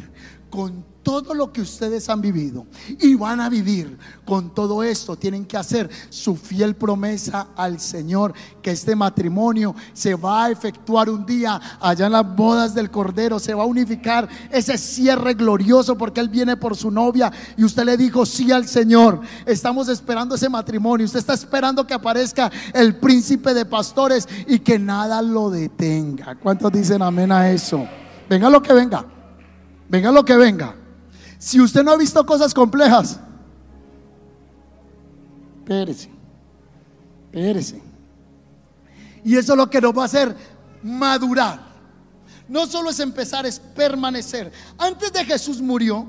Con 0.52 0.92
todo 1.04 1.34
lo 1.34 1.52
que 1.52 1.62
ustedes 1.62 2.10
han 2.10 2.22
vivido 2.22 2.66
y 3.00 3.16
van 3.16 3.42
a 3.42 3.50
vivir 3.50 3.98
con 4.26 4.54
todo 4.54 4.84
esto, 4.84 5.16
tienen 5.16 5.46
que 5.46 5.58
hacer 5.58 5.90
su 6.10 6.36
fiel 6.36 6.76
promesa 6.76 7.48
al 7.56 7.80
Señor 7.80 8.34
que 8.62 8.72
este 8.72 8.96
matrimonio 8.96 9.76
se 9.94 10.16
va 10.16 10.46
a 10.46 10.52
efectuar 10.52 11.10
un 11.10 11.26
día 11.26 11.60
allá 11.80 12.06
en 12.06 12.12
las 12.12 12.36
bodas 12.36 12.76
del 12.76 12.92
Cordero, 12.92 13.40
se 13.40 13.54
va 13.54 13.64
a 13.64 13.66
unificar 13.68 14.28
ese 14.52 14.78
cierre 14.78 15.34
glorioso 15.34 15.98
porque 15.98 16.20
Él 16.20 16.30
viene 16.30 16.58
por 16.58 16.76
su 16.76 16.92
novia 16.92 17.32
y 17.58 17.64
usted 17.64 17.84
le 17.84 17.98
dijo 17.98 18.26
sí 18.26 18.52
al 18.52 18.68
Señor. 18.68 19.22
Estamos 19.46 19.88
esperando 19.90 20.36
ese 20.36 20.50
matrimonio, 20.50 21.06
usted 21.06 21.20
está 21.20 21.34
esperando 21.34 21.86
que 21.88 21.94
aparezca 21.94 22.52
el 22.74 22.96
príncipe 22.98 23.54
de 23.54 23.66
pastores 23.66 24.28
y 24.48 24.60
que 24.60 24.78
nada 24.78 25.22
lo 25.22 25.50
detenga. 25.50 26.36
¿Cuántos 26.36 26.72
dicen 26.72 27.02
amén 27.02 27.32
a 27.32 27.50
eso? 27.50 27.88
Venga 28.30 28.50
lo 28.50 28.62
que 28.62 28.72
venga, 28.72 29.06
venga 29.92 30.10
lo 30.12 30.24
que 30.24 30.38
venga. 30.38 30.74
Si 31.38 31.60
usted 31.60 31.84
no 31.84 31.92
ha 31.92 31.98
visto 31.98 32.26
cosas 32.26 32.54
complejas, 32.54 33.20
espérese, 35.60 36.10
espérese. 37.26 37.82
Y 39.24 39.36
eso 39.36 39.54
es 39.54 39.58
lo 39.58 39.70
que 39.70 39.82
nos 39.82 39.96
va 39.96 40.04
a 40.04 40.06
hacer 40.06 40.36
madurar. 40.82 41.60
No 42.48 42.66
solo 42.66 42.90
es 42.90 43.00
empezar, 43.00 43.46
es 43.46 43.60
permanecer. 43.60 44.52
Antes 44.78 45.12
de 45.12 45.26
Jesús 45.26 45.62
murió, 45.62 46.08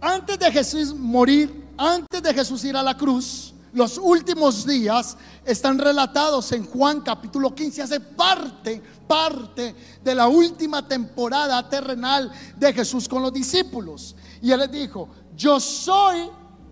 antes 0.00 0.38
de 0.38 0.50
Jesús 0.50 0.94
morir, 0.94 1.64
antes 1.76 2.22
de 2.22 2.34
Jesús 2.34 2.64
ir 2.64 2.76
a 2.76 2.82
la 2.82 2.96
cruz, 2.96 3.52
los 3.72 3.98
últimos 3.98 4.66
días 4.66 5.16
están 5.44 5.78
relatados 5.78 6.52
en 6.52 6.66
Juan 6.66 7.00
capítulo 7.00 7.54
15, 7.54 7.82
hace 7.82 8.00
parte, 8.00 8.82
parte 9.06 9.74
de 10.02 10.14
la 10.14 10.28
última 10.28 10.86
temporada 10.86 11.66
terrenal 11.68 12.30
de 12.56 12.72
Jesús 12.72 13.08
con 13.08 13.22
los 13.22 13.32
discípulos. 13.32 14.14
Y 14.42 14.50
él 14.50 14.60
les 14.60 14.70
dijo, 14.70 15.08
yo 15.34 15.58
soy 15.58 16.28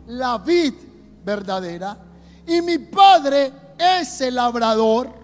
la 0.09 0.39
vid 0.39 0.75
verdadera 1.25 1.97
y 2.47 2.61
mi 2.61 2.79
padre 2.79 3.53
es 3.79 4.21
el 4.21 4.35
labrador. 4.35 5.19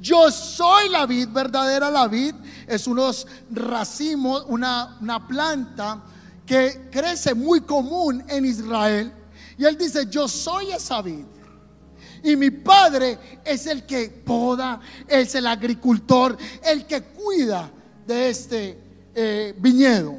Yo 0.00 0.30
soy 0.30 0.88
la 0.90 1.06
vid 1.06 1.28
verdadera, 1.28 1.90
la 1.90 2.08
vid 2.08 2.34
es 2.66 2.86
unos 2.86 3.26
racimos, 3.50 4.44
una, 4.48 4.98
una 5.00 5.26
planta 5.26 6.02
que 6.44 6.88
crece 6.90 7.34
muy 7.34 7.62
común 7.62 8.22
en 8.28 8.44
Israel 8.44 9.12
y 9.60 9.66
él 9.66 9.76
dice, 9.76 10.06
yo 10.08 10.26
soy 10.26 10.72
esa 10.72 11.02
vid. 11.02 11.26
Y 12.22 12.34
mi 12.34 12.50
padre 12.50 13.40
es 13.44 13.66
el 13.66 13.84
que 13.84 14.08
poda, 14.08 14.80
es 15.06 15.34
el 15.34 15.46
agricultor, 15.46 16.34
el 16.62 16.86
que 16.86 17.02
cuida 17.02 17.70
de 18.06 18.30
este 18.30 18.82
eh, 19.14 19.54
viñedo. 19.58 20.18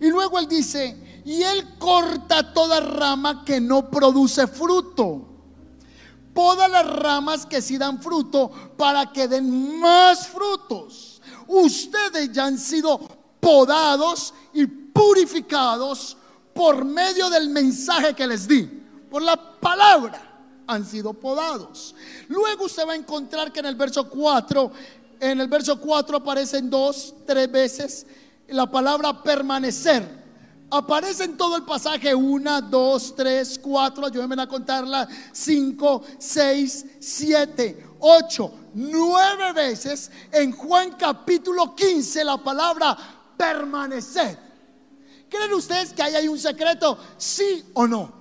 Y 0.00 0.08
luego 0.08 0.40
él 0.40 0.48
dice, 0.48 1.22
y 1.24 1.40
él 1.44 1.78
corta 1.78 2.52
toda 2.52 2.80
rama 2.80 3.44
que 3.44 3.60
no 3.60 3.88
produce 3.88 4.48
fruto. 4.48 5.24
Poda 6.34 6.66
las 6.66 6.84
ramas 6.96 7.46
que 7.46 7.62
sí 7.62 7.78
dan 7.78 8.02
fruto 8.02 8.50
para 8.76 9.12
que 9.12 9.28
den 9.28 9.78
más 9.78 10.26
frutos. 10.26 11.22
Ustedes 11.46 12.32
ya 12.32 12.46
han 12.46 12.58
sido 12.58 12.98
podados 13.38 14.34
y 14.52 14.66
purificados 14.66 16.16
por 16.54 16.84
medio 16.84 17.28
del 17.28 17.48
mensaje 17.48 18.14
que 18.14 18.26
les 18.26 18.46
di, 18.46 18.62
por 19.10 19.22
la 19.22 19.36
palabra, 19.36 20.20
han 20.66 20.84
sido 20.86 21.12
podados. 21.12 21.94
Luego 22.28 22.64
usted 22.64 22.86
va 22.86 22.92
a 22.92 22.96
encontrar 22.96 23.52
que 23.52 23.60
en 23.60 23.66
el 23.66 23.74
verso 23.74 24.08
4, 24.08 24.72
en 25.20 25.40
el 25.40 25.48
verso 25.48 25.78
4 25.80 26.16
aparecen 26.16 26.70
dos, 26.70 27.14
tres 27.26 27.50
veces 27.50 28.06
la 28.48 28.70
palabra 28.70 29.22
permanecer. 29.22 30.24
Aparece 30.70 31.24
en 31.24 31.36
todo 31.36 31.56
el 31.56 31.62
pasaje 31.64 32.14
una, 32.14 32.60
dos, 32.60 33.14
tres, 33.14 33.60
cuatro, 33.62 34.06
ayúdenme 34.06 34.40
a 34.40 34.46
contarla, 34.46 35.06
cinco, 35.30 36.02
seis, 36.18 36.84
siete, 36.98 37.86
ocho, 38.00 38.52
nueve 38.74 39.52
veces 39.52 40.10
en 40.32 40.52
Juan 40.52 40.96
capítulo 40.98 41.76
15 41.76 42.24
la 42.24 42.38
palabra 42.38 42.96
permanecer. 43.36 44.53
¿Creen 45.34 45.54
ustedes 45.54 45.92
que 45.92 46.02
ahí 46.02 46.14
hay 46.14 46.28
un 46.28 46.38
secreto? 46.38 46.96
¿Sí 47.16 47.64
o 47.74 47.88
no? 47.88 48.12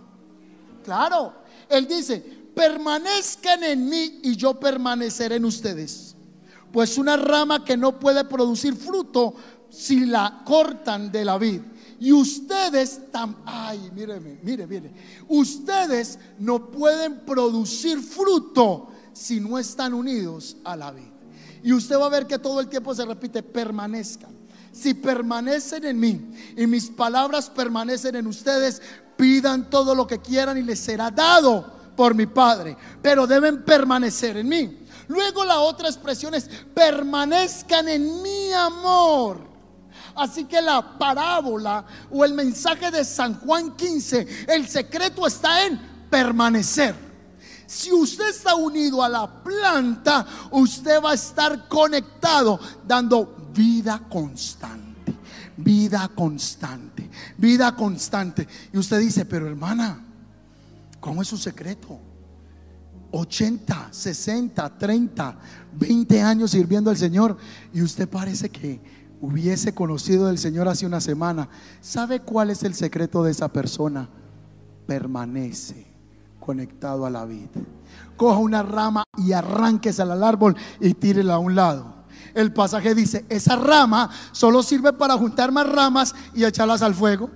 Claro. 0.83 1.33
Él 1.69 1.87
dice, 1.87 2.19
permanezcan 2.55 3.63
en 3.63 3.87
mí 3.87 4.19
y 4.23 4.35
yo 4.35 4.59
permaneceré 4.59 5.35
en 5.35 5.45
ustedes. 5.45 6.15
Pues 6.71 6.97
una 6.97 7.15
rama 7.15 7.63
que 7.63 7.77
no 7.77 7.99
puede 7.99 8.23
producir 8.25 8.75
fruto 8.75 9.35
si 9.69 10.07
la 10.07 10.41
cortan 10.43 11.11
de 11.11 11.23
la 11.23 11.37
vid. 11.37 11.61
Y 11.99 12.11
ustedes, 12.11 13.01
ay, 13.45 13.91
míreme, 13.93 14.39
mire, 14.41 14.65
mire, 14.65 14.91
ustedes 15.27 16.17
no 16.39 16.71
pueden 16.71 17.19
producir 17.19 18.01
fruto 18.01 18.87
si 19.13 19.39
no 19.39 19.59
están 19.59 19.93
unidos 19.93 20.57
a 20.63 20.75
la 20.75 20.89
vid. 20.89 21.13
Y 21.63 21.73
usted 21.73 21.95
va 21.95 22.07
a 22.07 22.09
ver 22.09 22.25
que 22.25 22.39
todo 22.39 22.59
el 22.59 22.67
tiempo 22.67 22.95
se 22.95 23.05
repite, 23.05 23.43
permanezcan 23.43 24.42
si 24.73 24.95
permanecen 24.95 25.85
en 25.85 25.99
mí 25.99 26.35
y 26.57 26.67
mis 26.67 26.89
palabras 26.89 27.49
permanecen 27.49 28.15
en 28.15 28.27
ustedes, 28.27 28.81
pidan 29.15 29.69
todo 29.69 29.95
lo 29.95 30.07
que 30.07 30.19
quieran 30.19 30.57
y 30.57 30.63
les 30.63 30.79
será 30.79 31.11
dado 31.11 31.71
por 31.95 32.15
mi 32.15 32.25
Padre. 32.25 32.75
Pero 33.01 33.27
deben 33.27 33.63
permanecer 33.63 34.37
en 34.37 34.49
mí. 34.49 34.79
Luego 35.07 35.45
la 35.45 35.59
otra 35.59 35.87
expresión 35.87 36.33
es, 36.33 36.49
permanezcan 36.73 37.87
en 37.87 38.21
mi 38.21 38.51
amor. 38.51 39.53
Así 40.15 40.45
que 40.45 40.61
la 40.61 40.97
parábola 40.97 41.85
o 42.11 42.25
el 42.25 42.33
mensaje 42.33 42.91
de 42.91 43.03
San 43.03 43.39
Juan 43.39 43.75
15, 43.75 44.45
el 44.47 44.67
secreto 44.67 45.25
está 45.27 45.65
en 45.65 45.79
permanecer. 46.09 46.95
Si 47.65 47.91
usted 47.91 48.29
está 48.29 48.55
unido 48.55 49.01
a 49.01 49.09
la 49.09 49.43
planta, 49.43 50.25
usted 50.51 51.01
va 51.01 51.11
a 51.11 51.15
estar 51.15 51.67
conectado 51.67 52.59
dando 52.85 53.42
vida 53.53 54.01
constante, 54.09 55.13
vida 55.57 56.09
constante, 56.13 57.09
vida 57.37 57.75
constante. 57.75 58.47
Y 58.71 58.77
usted 58.77 58.99
dice, 58.99 59.25
pero 59.25 59.47
hermana, 59.47 60.03
¿cómo 60.99 61.21
es 61.21 61.27
su 61.27 61.37
secreto? 61.37 61.99
80, 63.11 63.89
60, 63.91 64.77
30, 64.77 65.37
20 65.73 66.21
años 66.21 66.51
sirviendo 66.51 66.89
al 66.89 66.97
Señor 66.97 67.37
y 67.71 67.81
usted 67.81 68.09
parece 68.09 68.49
que 68.49 68.81
hubiese 69.21 69.73
conocido 69.73 70.27
al 70.27 70.39
Señor 70.39 70.67
hace 70.67 70.85
una 70.85 70.99
semana. 70.99 71.47
¿Sabe 71.79 72.21
cuál 72.21 72.49
es 72.49 72.63
el 72.63 72.73
secreto 72.73 73.23
de 73.23 73.31
esa 73.31 73.49
persona? 73.49 74.09
Permanece 74.87 75.85
conectado 76.39 77.05
a 77.05 77.09
la 77.09 77.25
vida. 77.25 77.61
Coja 78.17 78.39
una 78.39 78.63
rama 78.63 79.03
y 79.17 79.31
arránquese 79.31 80.01
al 80.01 80.23
árbol 80.23 80.55
y 80.79 80.93
tírela 80.95 81.35
a 81.35 81.39
un 81.39 81.55
lado 81.55 81.92
el 82.33 82.53
pasaje 82.53 82.95
dice, 82.95 83.25
esa 83.29 83.55
rama 83.55 84.09
solo 84.31 84.63
sirve 84.63 84.93
para 84.93 85.17
juntar 85.17 85.51
más 85.51 85.67
ramas 85.67 86.15
y 86.33 86.43
echarlas 86.43 86.81
al 86.81 86.95
fuego. 86.95 87.29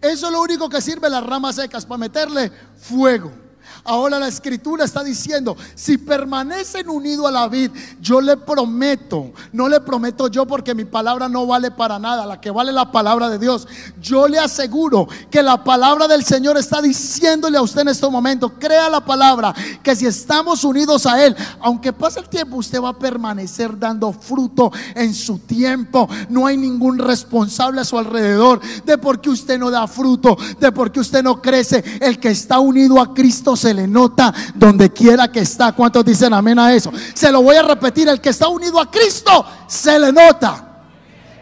Eso 0.00 0.26
es 0.26 0.32
lo 0.32 0.40
único 0.40 0.68
que 0.68 0.80
sirve 0.80 1.10
las 1.10 1.24
ramas 1.24 1.56
secas, 1.56 1.84
para 1.84 1.98
meterle 1.98 2.52
fuego. 2.76 3.47
Ahora 3.88 4.18
la 4.18 4.28
escritura 4.28 4.84
está 4.84 5.02
diciendo, 5.02 5.56
si 5.74 5.96
permanecen 5.96 6.90
unidos 6.90 7.26
a 7.26 7.30
la 7.30 7.48
vid, 7.48 7.70
yo 8.02 8.20
le 8.20 8.36
prometo, 8.36 9.32
no 9.50 9.66
le 9.66 9.80
prometo 9.80 10.28
yo 10.28 10.46
porque 10.46 10.74
mi 10.74 10.84
palabra 10.84 11.26
no 11.26 11.46
vale 11.46 11.70
para 11.70 11.98
nada, 11.98 12.26
la 12.26 12.38
que 12.38 12.50
vale 12.50 12.70
la 12.70 12.92
palabra 12.92 13.30
de 13.30 13.38
Dios. 13.38 13.66
Yo 13.98 14.28
le 14.28 14.38
aseguro 14.38 15.08
que 15.30 15.42
la 15.42 15.64
palabra 15.64 16.06
del 16.06 16.22
Señor 16.22 16.58
está 16.58 16.82
diciéndole 16.82 17.56
a 17.56 17.62
usted 17.62 17.80
en 17.80 17.88
este 17.88 18.06
momento, 18.10 18.58
crea 18.58 18.90
la 18.90 19.02
palabra, 19.02 19.54
que 19.82 19.96
si 19.96 20.04
estamos 20.04 20.64
unidos 20.64 21.06
a 21.06 21.24
Él, 21.24 21.34
aunque 21.58 21.94
pase 21.94 22.20
el 22.20 22.28
tiempo, 22.28 22.56
usted 22.56 22.82
va 22.82 22.90
a 22.90 22.98
permanecer 22.98 23.78
dando 23.78 24.12
fruto 24.12 24.70
en 24.94 25.14
su 25.14 25.38
tiempo. 25.38 26.10
No 26.28 26.46
hay 26.46 26.58
ningún 26.58 26.98
responsable 26.98 27.80
a 27.80 27.84
su 27.86 27.96
alrededor 27.96 28.60
de 28.84 28.98
por 28.98 29.22
qué 29.22 29.30
usted 29.30 29.58
no 29.58 29.70
da 29.70 29.86
fruto, 29.86 30.36
de 30.60 30.72
por 30.72 30.92
qué 30.92 31.00
usted 31.00 31.22
no 31.22 31.40
crece. 31.40 31.82
El 32.02 32.20
que 32.20 32.28
está 32.28 32.58
unido 32.58 33.00
a 33.00 33.14
Cristo 33.14 33.56
se 33.56 33.77
le 33.78 33.86
nota 33.86 34.34
donde 34.54 34.92
quiera 34.92 35.30
que 35.30 35.40
está. 35.40 35.72
¿Cuántos 35.72 36.04
dicen 36.04 36.32
amén 36.32 36.58
a 36.58 36.74
eso? 36.74 36.90
Se 37.14 37.30
lo 37.30 37.42
voy 37.42 37.56
a 37.56 37.62
repetir, 37.62 38.08
el 38.08 38.20
que 38.20 38.30
está 38.30 38.48
unido 38.48 38.80
a 38.80 38.90
Cristo 38.90 39.44
se 39.68 39.98
le 39.98 40.12
nota. 40.12 40.64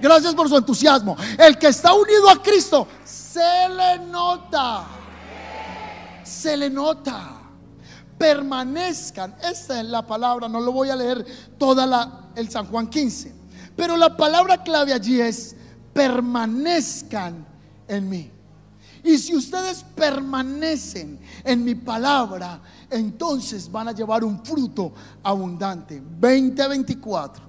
Gracias 0.01 0.35
por 0.35 0.49
su 0.49 0.57
entusiasmo. 0.57 1.17
El 1.39 1.57
que 1.57 1.69
está 1.69 1.95
unido 1.95 2.29
a 2.29 2.43
Cristo 2.43 2.87
se 3.05 3.69
le 3.71 3.99
nota. 4.11 4.85
Se 6.23 6.57
le 6.57 6.69
nota. 6.69 7.33
Permanezcan. 8.19 9.35
Esta 9.43 9.81
es 9.81 9.87
la 9.87 10.07
palabra. 10.07 10.49
No 10.49 10.61
lo 10.61 10.73
voy 10.73 10.91
a 10.91 10.97
leer 10.97 11.25
toda 11.59 11.87
la 11.87 12.27
el 12.35 12.51
San 12.51 12.67
Juan 12.67 12.89
15. 12.89 13.35
Pero 13.75 13.97
la 13.97 14.17
palabra 14.17 14.63
clave 14.63 14.93
allí 14.93 15.21
es 15.21 15.57
permanezcan 15.95 17.47
en 17.89 18.09
mí. 18.09 18.31
Y 19.07 19.19
si 19.19 19.37
ustedes 19.37 19.85
permanecen 19.95 21.21
en 21.45 21.65
mi 21.65 21.77
palabra, 21.77 22.61
entonces 22.91 23.71
van 23.71 23.87
a 23.87 23.93
llevar 23.93 24.25
un 24.25 24.45
fruto 24.45 24.93
abundante. 25.23 26.03
2024, 26.21 27.45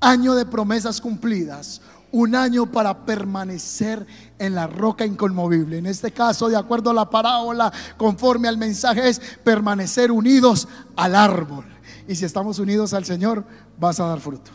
año 0.00 0.34
de 0.34 0.44
promesas 0.44 1.00
cumplidas, 1.00 1.80
un 2.12 2.34
año 2.34 2.66
para 2.66 3.06
permanecer 3.06 4.06
en 4.38 4.54
la 4.54 4.66
roca 4.66 5.06
inconmovible. 5.06 5.78
En 5.78 5.86
este 5.86 6.10
caso, 6.10 6.50
de 6.50 6.56
acuerdo 6.56 6.90
a 6.90 6.94
la 6.94 7.08
parábola, 7.08 7.72
conforme 7.96 8.46
al 8.46 8.58
mensaje, 8.58 9.08
es 9.08 9.18
permanecer 9.42 10.12
unidos 10.12 10.68
al 10.94 11.14
árbol. 11.14 11.64
Y 12.06 12.16
si 12.16 12.26
estamos 12.26 12.58
unidos 12.58 12.92
al 12.92 13.06
Señor, 13.06 13.46
vas 13.78 13.98
a 13.98 14.08
dar 14.08 14.20
fruto. 14.20 14.50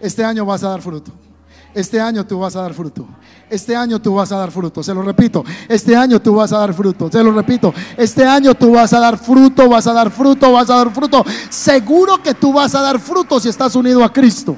Este 0.00 0.24
año 0.24 0.44
vas 0.44 0.64
a 0.64 0.70
dar 0.70 0.82
fruto. 0.82 1.12
Este 1.78 2.00
año 2.00 2.26
tú 2.26 2.40
vas 2.40 2.56
a 2.56 2.62
dar 2.62 2.74
fruto. 2.74 3.06
Este 3.48 3.76
año 3.76 4.02
tú 4.02 4.12
vas 4.14 4.32
a 4.32 4.36
dar 4.36 4.50
fruto. 4.50 4.82
Se 4.82 4.92
lo 4.92 5.00
repito. 5.00 5.44
Este 5.68 5.94
año 5.94 6.20
tú 6.20 6.34
vas 6.34 6.52
a 6.52 6.58
dar 6.58 6.74
fruto. 6.74 7.08
Se 7.08 7.22
lo 7.22 7.30
repito. 7.30 7.72
Este 7.96 8.26
año 8.26 8.52
tú 8.56 8.72
vas 8.72 8.92
a 8.92 8.98
dar 8.98 9.16
fruto, 9.16 9.68
vas 9.68 9.86
a 9.86 9.92
dar 9.92 10.10
fruto, 10.10 10.50
vas 10.50 10.68
a 10.70 10.74
dar 10.74 10.92
fruto. 10.92 11.24
Seguro 11.48 12.20
que 12.20 12.34
tú 12.34 12.52
vas 12.52 12.74
a 12.74 12.80
dar 12.80 12.98
fruto 12.98 13.38
si 13.38 13.48
estás 13.48 13.76
unido 13.76 14.02
a 14.02 14.12
Cristo. 14.12 14.56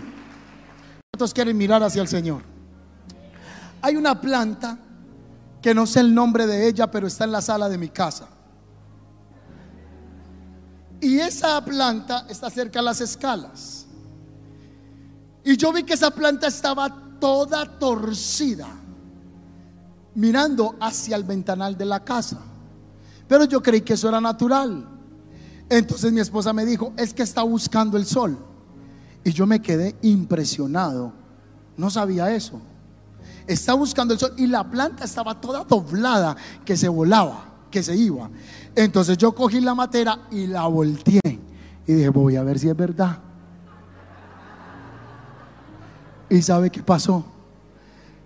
¿Cuántos 1.12 1.34
quieren 1.34 1.58
mirar 1.58 1.82
hacia 1.82 2.00
el 2.00 2.08
Señor? 2.08 2.40
Hay 3.82 3.96
una 3.96 4.18
planta 4.18 4.78
que 5.60 5.74
no 5.74 5.86
sé 5.86 6.00
el 6.00 6.14
nombre 6.14 6.46
de 6.46 6.68
ella, 6.68 6.90
pero 6.90 7.06
está 7.06 7.24
en 7.24 7.32
la 7.32 7.42
sala 7.42 7.68
de 7.68 7.76
mi 7.76 7.90
casa. 7.90 8.28
Y 11.02 11.18
esa 11.18 11.62
planta 11.62 12.24
está 12.30 12.48
cerca 12.48 12.78
de 12.78 12.84
las 12.86 13.02
escalas. 13.02 13.84
Y 15.44 15.56
yo 15.56 15.72
vi 15.72 15.82
que 15.82 15.94
esa 15.94 16.10
planta 16.10 16.46
estaba 16.46 16.99
toda 17.20 17.66
torcida, 17.78 18.66
mirando 20.14 20.74
hacia 20.80 21.16
el 21.16 21.24
ventanal 21.24 21.76
de 21.76 21.84
la 21.84 22.02
casa. 22.02 22.38
Pero 23.28 23.44
yo 23.44 23.62
creí 23.62 23.82
que 23.82 23.92
eso 23.92 24.08
era 24.08 24.20
natural. 24.20 24.88
Entonces 25.68 26.12
mi 26.12 26.20
esposa 26.20 26.52
me 26.52 26.66
dijo, 26.66 26.92
es 26.96 27.14
que 27.14 27.22
está 27.22 27.42
buscando 27.42 27.96
el 27.96 28.04
sol. 28.04 28.36
Y 29.22 29.32
yo 29.32 29.46
me 29.46 29.62
quedé 29.62 29.94
impresionado. 30.02 31.12
No 31.76 31.90
sabía 31.90 32.34
eso. 32.34 32.60
Está 33.46 33.74
buscando 33.74 34.14
el 34.14 34.20
sol 34.20 34.32
y 34.36 34.46
la 34.46 34.68
planta 34.68 35.04
estaba 35.04 35.40
toda 35.40 35.64
doblada, 35.64 36.36
que 36.64 36.76
se 36.76 36.88
volaba, 36.88 37.44
que 37.70 37.82
se 37.82 37.96
iba. 37.96 38.28
Entonces 38.74 39.16
yo 39.16 39.32
cogí 39.32 39.60
la 39.60 39.74
matera 39.74 40.26
y 40.30 40.46
la 40.48 40.66
volteé. 40.66 41.20
Y 41.86 41.92
dije, 41.92 42.08
voy 42.08 42.36
a 42.36 42.42
ver 42.42 42.58
si 42.58 42.68
es 42.68 42.76
verdad. 42.76 43.29
¿Y 46.30 46.42
sabe 46.42 46.70
qué 46.70 46.82
pasó? 46.82 47.24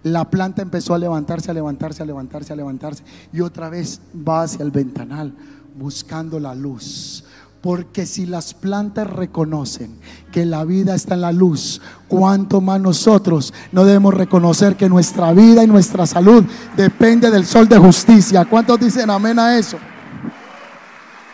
La 0.04 0.28
planta 0.28 0.60
empezó 0.60 0.92
a 0.94 0.98
levantarse, 0.98 1.50
a 1.50 1.54
levantarse, 1.54 2.02
a 2.02 2.06
levantarse, 2.06 2.52
a 2.52 2.56
levantarse. 2.56 3.02
Y 3.32 3.40
otra 3.40 3.70
vez 3.70 4.00
va 4.16 4.42
hacia 4.42 4.62
el 4.62 4.70
ventanal 4.70 5.34
buscando 5.74 6.38
la 6.38 6.54
luz. 6.54 7.24
Porque 7.62 8.04
si 8.04 8.26
las 8.26 8.52
plantas 8.52 9.06
reconocen 9.08 9.98
que 10.30 10.44
la 10.44 10.64
vida 10.64 10.94
está 10.94 11.14
en 11.14 11.22
la 11.22 11.32
luz, 11.32 11.80
cuánto 12.08 12.60
más 12.60 12.78
nosotros 12.78 13.54
no 13.72 13.86
debemos 13.86 14.12
reconocer 14.12 14.76
que 14.76 14.90
nuestra 14.90 15.32
vida 15.32 15.64
y 15.64 15.66
nuestra 15.66 16.06
salud 16.06 16.44
depende 16.76 17.30
del 17.30 17.46
sol 17.46 17.66
de 17.66 17.78
justicia. 17.78 18.44
¿Cuántos 18.44 18.78
dicen 18.78 19.08
amén 19.08 19.38
a 19.38 19.56
eso? 19.56 19.78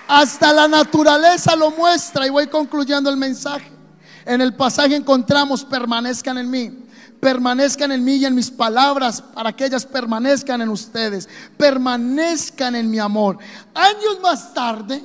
Hasta 0.07 0.53
la 0.53 0.69
naturaleza 0.69 1.57
lo 1.57 1.73
muestra 1.73 2.29
y 2.29 2.31
voy 2.31 2.47
concluyendo 2.47 3.11
el 3.11 3.17
mensaje. 3.17 3.80
En 4.25 4.41
el 4.41 4.55
pasaje 4.55 4.97
encontramos, 4.97 5.65
permanezcan 5.65 6.39
en 6.39 6.51
mí. 6.51 6.79
Permanezcan 7.21 7.93
en 7.93 8.03
mí 8.03 8.15
y 8.17 8.25
en 8.25 8.35
mis 8.35 8.51
palabras 8.51 9.21
para 9.21 9.53
que 9.55 9.67
ellas 9.67 9.85
permanezcan 9.85 10.63
en 10.63 10.71
ustedes. 10.71 11.29
Permanezcan 11.57 12.75
en 12.75 12.91
mi 12.91 12.99
amor. 12.99 13.39
Años 13.75 14.19
más 14.23 14.55
tarde, 14.55 15.03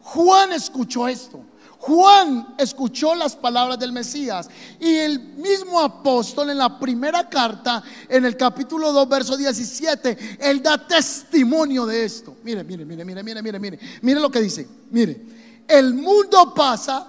Juan 0.00 0.52
escuchó 0.52 1.08
esto. 1.08 1.42
Juan 1.78 2.54
escuchó 2.58 3.14
las 3.14 3.36
palabras 3.36 3.78
del 3.78 3.92
Mesías 3.92 4.48
y 4.80 4.96
el 4.96 5.20
mismo 5.20 5.80
apóstol 5.80 6.50
en 6.50 6.58
la 6.58 6.80
primera 6.80 7.28
carta, 7.28 7.82
en 8.08 8.24
el 8.24 8.36
capítulo 8.36 8.92
2, 8.92 9.08
verso 9.08 9.36
17, 9.36 10.38
él 10.40 10.62
da 10.62 10.84
testimonio 10.84 11.86
de 11.86 12.04
esto. 12.04 12.36
Mire, 12.42 12.64
mire, 12.64 12.84
mire, 12.84 13.04
mire, 13.04 13.22
mire, 13.22 13.40
mire, 13.40 13.58
mire, 13.60 13.78
mire 14.02 14.20
lo 14.20 14.30
que 14.30 14.40
dice. 14.40 14.66
Mire, 14.90 15.20
el 15.68 15.94
mundo 15.94 16.52
pasa 16.54 17.06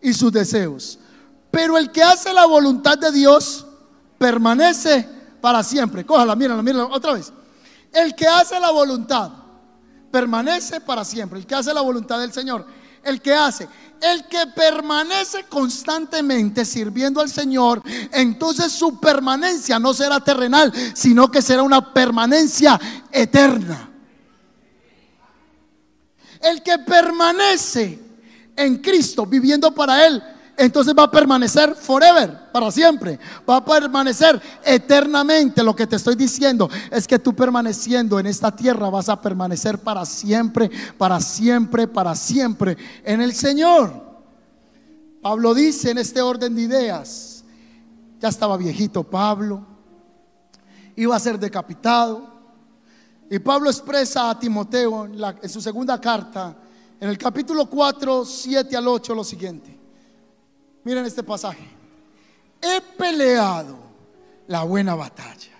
y 0.00 0.12
sus 0.12 0.32
deseos. 0.32 0.98
Pero 1.50 1.76
el 1.76 1.90
que 1.90 2.02
hace 2.02 2.32
la 2.32 2.46
voluntad 2.46 2.96
de 2.98 3.10
Dios 3.12 3.66
permanece 4.18 5.08
para 5.40 5.62
siempre. 5.62 6.04
Cójala, 6.04 6.36
mírala, 6.36 6.62
mírala 6.62 6.86
otra 6.86 7.14
vez. 7.14 7.32
El 7.92 8.14
que 8.14 8.26
hace 8.26 8.58
la 8.60 8.70
voluntad 8.70 9.30
permanece 10.10 10.80
para 10.80 11.04
siempre. 11.04 11.38
El 11.38 11.46
que 11.46 11.54
hace 11.54 11.74
la 11.74 11.80
voluntad 11.80 12.20
del 12.20 12.32
Señor. 12.32 12.66
El 13.02 13.20
que 13.20 13.34
hace. 13.34 13.68
El 14.00 14.26
que 14.28 14.46
permanece 14.54 15.44
constantemente 15.44 16.64
sirviendo 16.64 17.20
al 17.20 17.28
Señor, 17.28 17.82
entonces 18.12 18.72
su 18.72 18.98
permanencia 18.98 19.78
no 19.78 19.92
será 19.92 20.20
terrenal, 20.20 20.72
sino 20.94 21.30
que 21.30 21.42
será 21.42 21.62
una 21.62 21.92
permanencia 21.92 22.80
eterna. 23.12 23.90
El 26.40 26.62
que 26.62 26.78
permanece 26.78 27.98
en 28.64 28.78
Cristo, 28.78 29.26
viviendo 29.26 29.72
para 29.72 30.06
Él, 30.06 30.22
entonces 30.56 30.94
va 30.96 31.04
a 31.04 31.10
permanecer 31.10 31.74
forever, 31.74 32.50
para 32.52 32.70
siempre. 32.70 33.18
Va 33.48 33.56
a 33.56 33.64
permanecer 33.64 34.40
eternamente. 34.62 35.62
Lo 35.62 35.74
que 35.74 35.86
te 35.86 35.96
estoy 35.96 36.16
diciendo 36.16 36.68
es 36.90 37.06
que 37.06 37.18
tú 37.18 37.34
permaneciendo 37.34 38.18
en 38.18 38.26
esta 38.26 38.54
tierra 38.54 38.90
vas 38.90 39.08
a 39.08 39.20
permanecer 39.20 39.78
para 39.78 40.04
siempre, 40.04 40.70
para 40.98 41.18
siempre, 41.20 41.88
para 41.88 42.14
siempre 42.14 42.76
en 43.04 43.22
el 43.22 43.32
Señor. 43.32 44.10
Pablo 45.22 45.54
dice 45.54 45.90
en 45.90 45.98
este 45.98 46.20
orden 46.20 46.54
de 46.54 46.62
ideas, 46.62 47.44
ya 48.20 48.28
estaba 48.28 48.56
viejito 48.56 49.02
Pablo, 49.02 49.66
iba 50.96 51.16
a 51.16 51.20
ser 51.20 51.38
decapitado. 51.38 52.28
Y 53.30 53.38
Pablo 53.38 53.70
expresa 53.70 54.28
a 54.28 54.38
Timoteo 54.38 55.06
en, 55.06 55.48
su 55.48 55.60
segunda 55.60 56.00
carta, 56.00 56.56
en 57.00 57.08
el 57.08 57.16
capítulo 57.16 57.66
4, 57.66 58.24
7 58.26 58.76
al 58.76 58.86
8 58.86 59.14
lo 59.14 59.24
siguiente. 59.24 59.74
Miren 60.84 61.06
este 61.06 61.22
pasaje. 61.22 61.66
He 62.60 62.80
peleado 62.98 63.78
la 64.46 64.64
buena 64.64 64.94
batalla. 64.94 65.58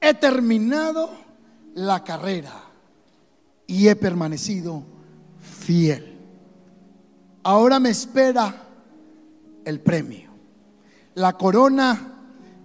He 0.00 0.12
terminado 0.14 1.10
la 1.74 2.02
carrera 2.02 2.64
y 3.66 3.86
he 3.86 3.94
permanecido 3.94 4.82
fiel. 5.40 6.18
Ahora 7.44 7.78
me 7.78 7.90
espera 7.90 8.66
el 9.64 9.80
premio, 9.80 10.30
la 11.14 11.34
corona 11.38 12.12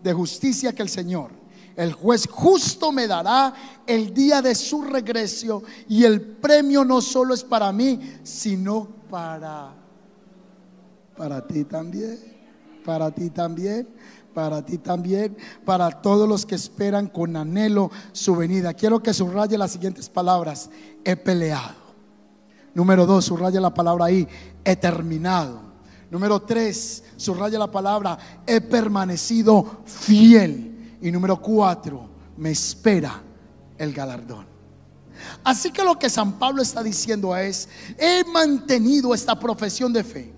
de 0.02 0.14
justicia 0.14 0.74
que 0.74 0.82
el 0.82 0.90
Señor 0.90 1.39
el 1.80 1.94
juez 1.94 2.28
justo 2.30 2.92
me 2.92 3.08
dará 3.08 3.54
el 3.88 4.14
día 4.14 4.42
de 4.42 4.54
su 4.54 4.82
regreso 4.82 5.64
y 5.88 6.04
el 6.04 6.20
premio 6.20 6.84
no 6.84 7.00
solo 7.00 7.34
es 7.34 7.42
para 7.42 7.72
mí, 7.72 8.20
sino 8.22 8.86
para 9.10 9.74
para 11.16 11.48
ti 11.48 11.64
también, 11.64 12.20
para 12.84 13.12
ti 13.12 13.30
también, 13.30 13.88
para 14.34 14.66
ti 14.66 14.78
también, 14.78 15.38
para 15.64 15.90
todos 15.90 16.28
los 16.28 16.46
que 16.46 16.56
esperan 16.56 17.08
con 17.08 17.38
anhelo 17.38 17.92
su 18.12 18.36
venida. 18.36 18.74
Quiero 18.74 19.02
que 19.02 19.14
subraye 19.14 19.58
las 19.58 19.72
siguientes 19.72 20.10
palabras. 20.10 20.70
He 21.06 21.16
peleado. 21.16 21.76
Número 22.74 23.06
dos, 23.06 23.24
subraya 23.24 23.62
la 23.62 23.74
palabra 23.74 24.06
ahí. 24.06 24.28
He 24.66 24.76
terminado. 24.76 25.62
Número 26.12 26.42
tres, 26.42 27.06
subraya 27.16 27.58
la 27.58 27.72
palabra. 27.72 28.18
He 28.46 28.60
permanecido 28.60 29.82
fiel. 29.86 30.69
Y 31.02 31.12
número 31.12 31.42
cuatro, 31.42 32.10
me 32.38 32.52
espera 32.52 33.22
el 33.78 33.94
galardón. 33.94 34.46
Así 35.44 35.72
que 35.72 35.84
lo 35.84 35.98
que 35.98 36.10
San 36.10 36.34
Pablo 36.34 36.62
está 36.62 36.84
diciendo 36.84 37.36
es, 37.36 37.68
he 37.98 38.24
mantenido 38.26 39.14
esta 39.14 39.38
profesión 39.38 39.92
de 39.92 40.04
fe. 40.04 40.34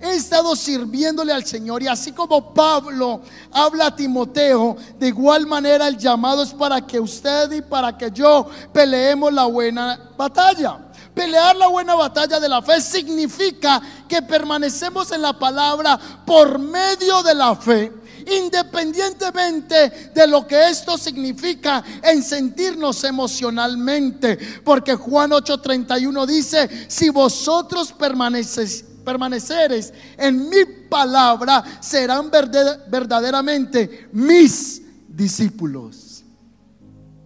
He 0.00 0.16
estado 0.16 0.56
sirviéndole 0.56 1.32
al 1.32 1.44
Señor 1.44 1.82
y 1.82 1.86
así 1.86 2.12
como 2.12 2.52
Pablo 2.52 3.22
habla 3.52 3.86
a 3.86 3.96
Timoteo, 3.96 4.76
de 4.98 5.08
igual 5.08 5.46
manera 5.46 5.86
el 5.86 5.96
llamado 5.96 6.42
es 6.42 6.52
para 6.52 6.84
que 6.84 6.98
usted 6.98 7.50
y 7.52 7.62
para 7.62 7.96
que 7.96 8.10
yo 8.10 8.48
peleemos 8.72 9.32
la 9.32 9.44
buena 9.44 10.10
batalla. 10.16 10.78
Pelear 11.14 11.54
la 11.54 11.68
buena 11.68 11.94
batalla 11.94 12.40
de 12.40 12.48
la 12.48 12.60
fe 12.60 12.80
significa 12.80 13.80
que 14.08 14.20
permanecemos 14.20 15.12
en 15.12 15.22
la 15.22 15.32
palabra 15.32 15.98
por 16.26 16.58
medio 16.58 17.22
de 17.22 17.34
la 17.34 17.54
fe 17.54 17.92
independientemente 18.26 20.10
de 20.14 20.26
lo 20.26 20.46
que 20.46 20.68
esto 20.68 20.98
significa 20.98 21.82
en 22.02 22.22
sentirnos 22.22 23.04
emocionalmente. 23.04 24.38
Porque 24.64 24.94
Juan 24.94 25.30
8:31 25.30 26.26
dice, 26.26 26.86
si 26.88 27.10
vosotros 27.10 27.92
permaneceres 27.92 29.92
en 30.16 30.48
mi 30.48 30.64
palabra, 30.88 31.64
serán 31.80 32.30
verdaderamente 32.30 34.08
mis 34.12 34.82
discípulos. 35.08 36.22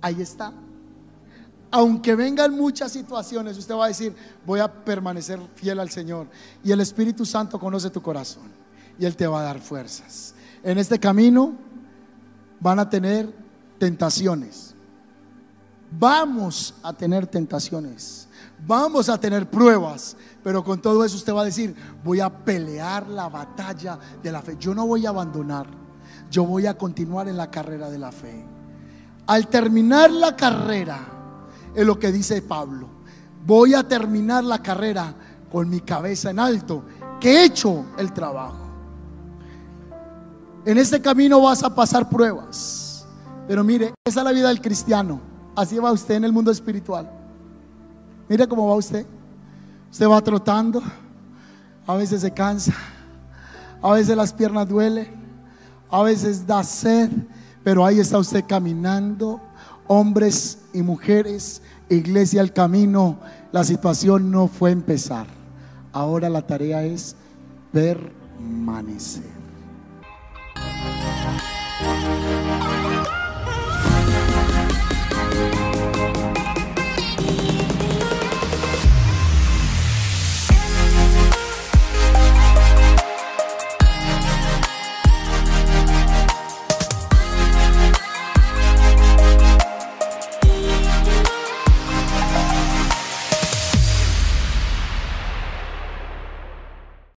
Ahí 0.01 0.23
está. 0.23 0.53
Aunque 1.71 2.15
vengan 2.15 2.57
muchas 2.57 2.93
situaciones, 2.93 3.59
usted 3.59 3.75
va 3.75 3.85
a 3.85 3.89
decir, 3.89 4.15
voy 4.47 4.61
a 4.61 4.73
permanecer 4.73 5.39
fiel 5.55 5.81
al 5.81 5.91
Señor. 5.91 6.27
Y 6.65 6.73
el 6.73 6.81
Espíritu 6.81 7.27
Santo 7.27 7.61
conoce 7.61 7.91
tu 7.91 8.01
corazón 8.01 8.45
y 8.99 9.05
Él 9.05 9.15
te 9.15 9.27
va 9.27 9.41
a 9.41 9.45
dar 9.45 9.61
fuerzas. 9.61 10.35
En 10.63 10.79
este 10.79 10.99
camino 10.99 11.55
van 12.61 12.79
a 12.79 12.89
tener 12.89 13.33
tentaciones. 13.79 14.75
Vamos 15.91 16.75
a 16.83 16.93
tener 16.93 17.27
tentaciones. 17.27 18.29
Vamos 18.67 19.09
a 19.09 19.19
tener 19.19 19.49
pruebas. 19.49 20.17
Pero 20.43 20.63
con 20.65 20.81
todo 20.81 21.05
eso 21.05 21.17
usted 21.17 21.35
va 21.35 21.43
a 21.43 21.47
decir, 21.47 21.75
voy 22.05 22.21
a 22.21 22.31
pelear 22.31 23.09
la 23.09 23.29
batalla 23.29 23.99
de 24.23 24.33
la 24.33 24.43
fe. 24.43 24.57
Yo 24.59 24.75
no 24.75 24.87
voy 24.87 25.07
a 25.07 25.11
abandonar. 25.11 25.67
Yo 26.31 26.45
voy 26.45 26.67
a 26.67 26.77
continuar 26.77 27.29
en 27.29 27.37
la 27.37 27.51
carrera 27.51 27.89
de 27.91 27.99
la 27.99 28.13
fe. 28.13 28.45
Al 29.27 29.47
terminar 29.49 30.11
la 30.11 30.37
carrera, 30.37 30.99
es 31.75 31.87
lo 31.87 31.99
que 31.99 32.13
dice 32.13 32.43
Pablo. 32.43 32.89
Voy 33.47 33.75
a 33.75 33.87
terminar 33.87 34.45
la 34.45 34.63
carrera 34.63 35.15
con 35.51 35.69
mi 35.69 35.81
cabeza 35.81 36.31
en 36.31 36.39
alto, 36.39 36.85
que 37.21 37.31
he 37.31 37.45
hecho 37.45 37.87
el 37.99 38.13
trabajo. 38.13 38.68
En 40.69 40.77
este 40.77 41.01
camino 41.01 41.41
vas 41.41 41.63
a 41.63 41.75
pasar 41.75 42.11
pruebas. 42.11 43.07
Pero 43.47 43.65
mire, 43.65 43.95
esa 44.05 44.21
es 44.21 44.25
la 44.25 44.33
vida 44.33 44.49
del 44.49 44.61
cristiano. 44.61 45.19
Así 45.57 45.79
va 45.79 45.91
usted 45.91 46.17
en 46.17 46.25
el 46.25 46.33
mundo 46.35 46.51
espiritual. 46.51 47.11
Mire 48.29 48.47
cómo 48.47 48.69
va 48.69 48.75
usted. 48.75 49.07
Usted 49.91 50.07
va 50.07 50.21
trotando. 50.21 50.83
A 51.87 51.97
veces 51.97 52.21
se 52.21 52.31
cansa. 52.35 52.75
A 53.81 53.93
veces 53.93 54.15
las 54.15 54.35
piernas 54.35 54.69
duelen. 54.69 55.09
A 55.91 56.03
veces 56.03 56.47
da 56.47 56.63
sed. 56.63 57.13
Pero 57.65 57.87
ahí 57.87 57.99
está 57.99 58.19
usted 58.19 58.45
caminando. 58.47 59.41
Hombres 59.87 60.59
y 60.75 60.83
mujeres. 60.83 61.63
Iglesia 61.89 62.43
al 62.43 62.53
camino. 62.53 63.17
La 63.53 63.65
situación 63.65 64.31
no 64.31 64.49
fue 64.49 64.73
empezar. 64.73 65.29
Ahora 65.95 66.29
la 66.29 66.47
tarea 66.47 66.85
es 66.85 67.17
permanecer. 67.73 69.38
Thank 70.61 72.43
you. 72.43 72.48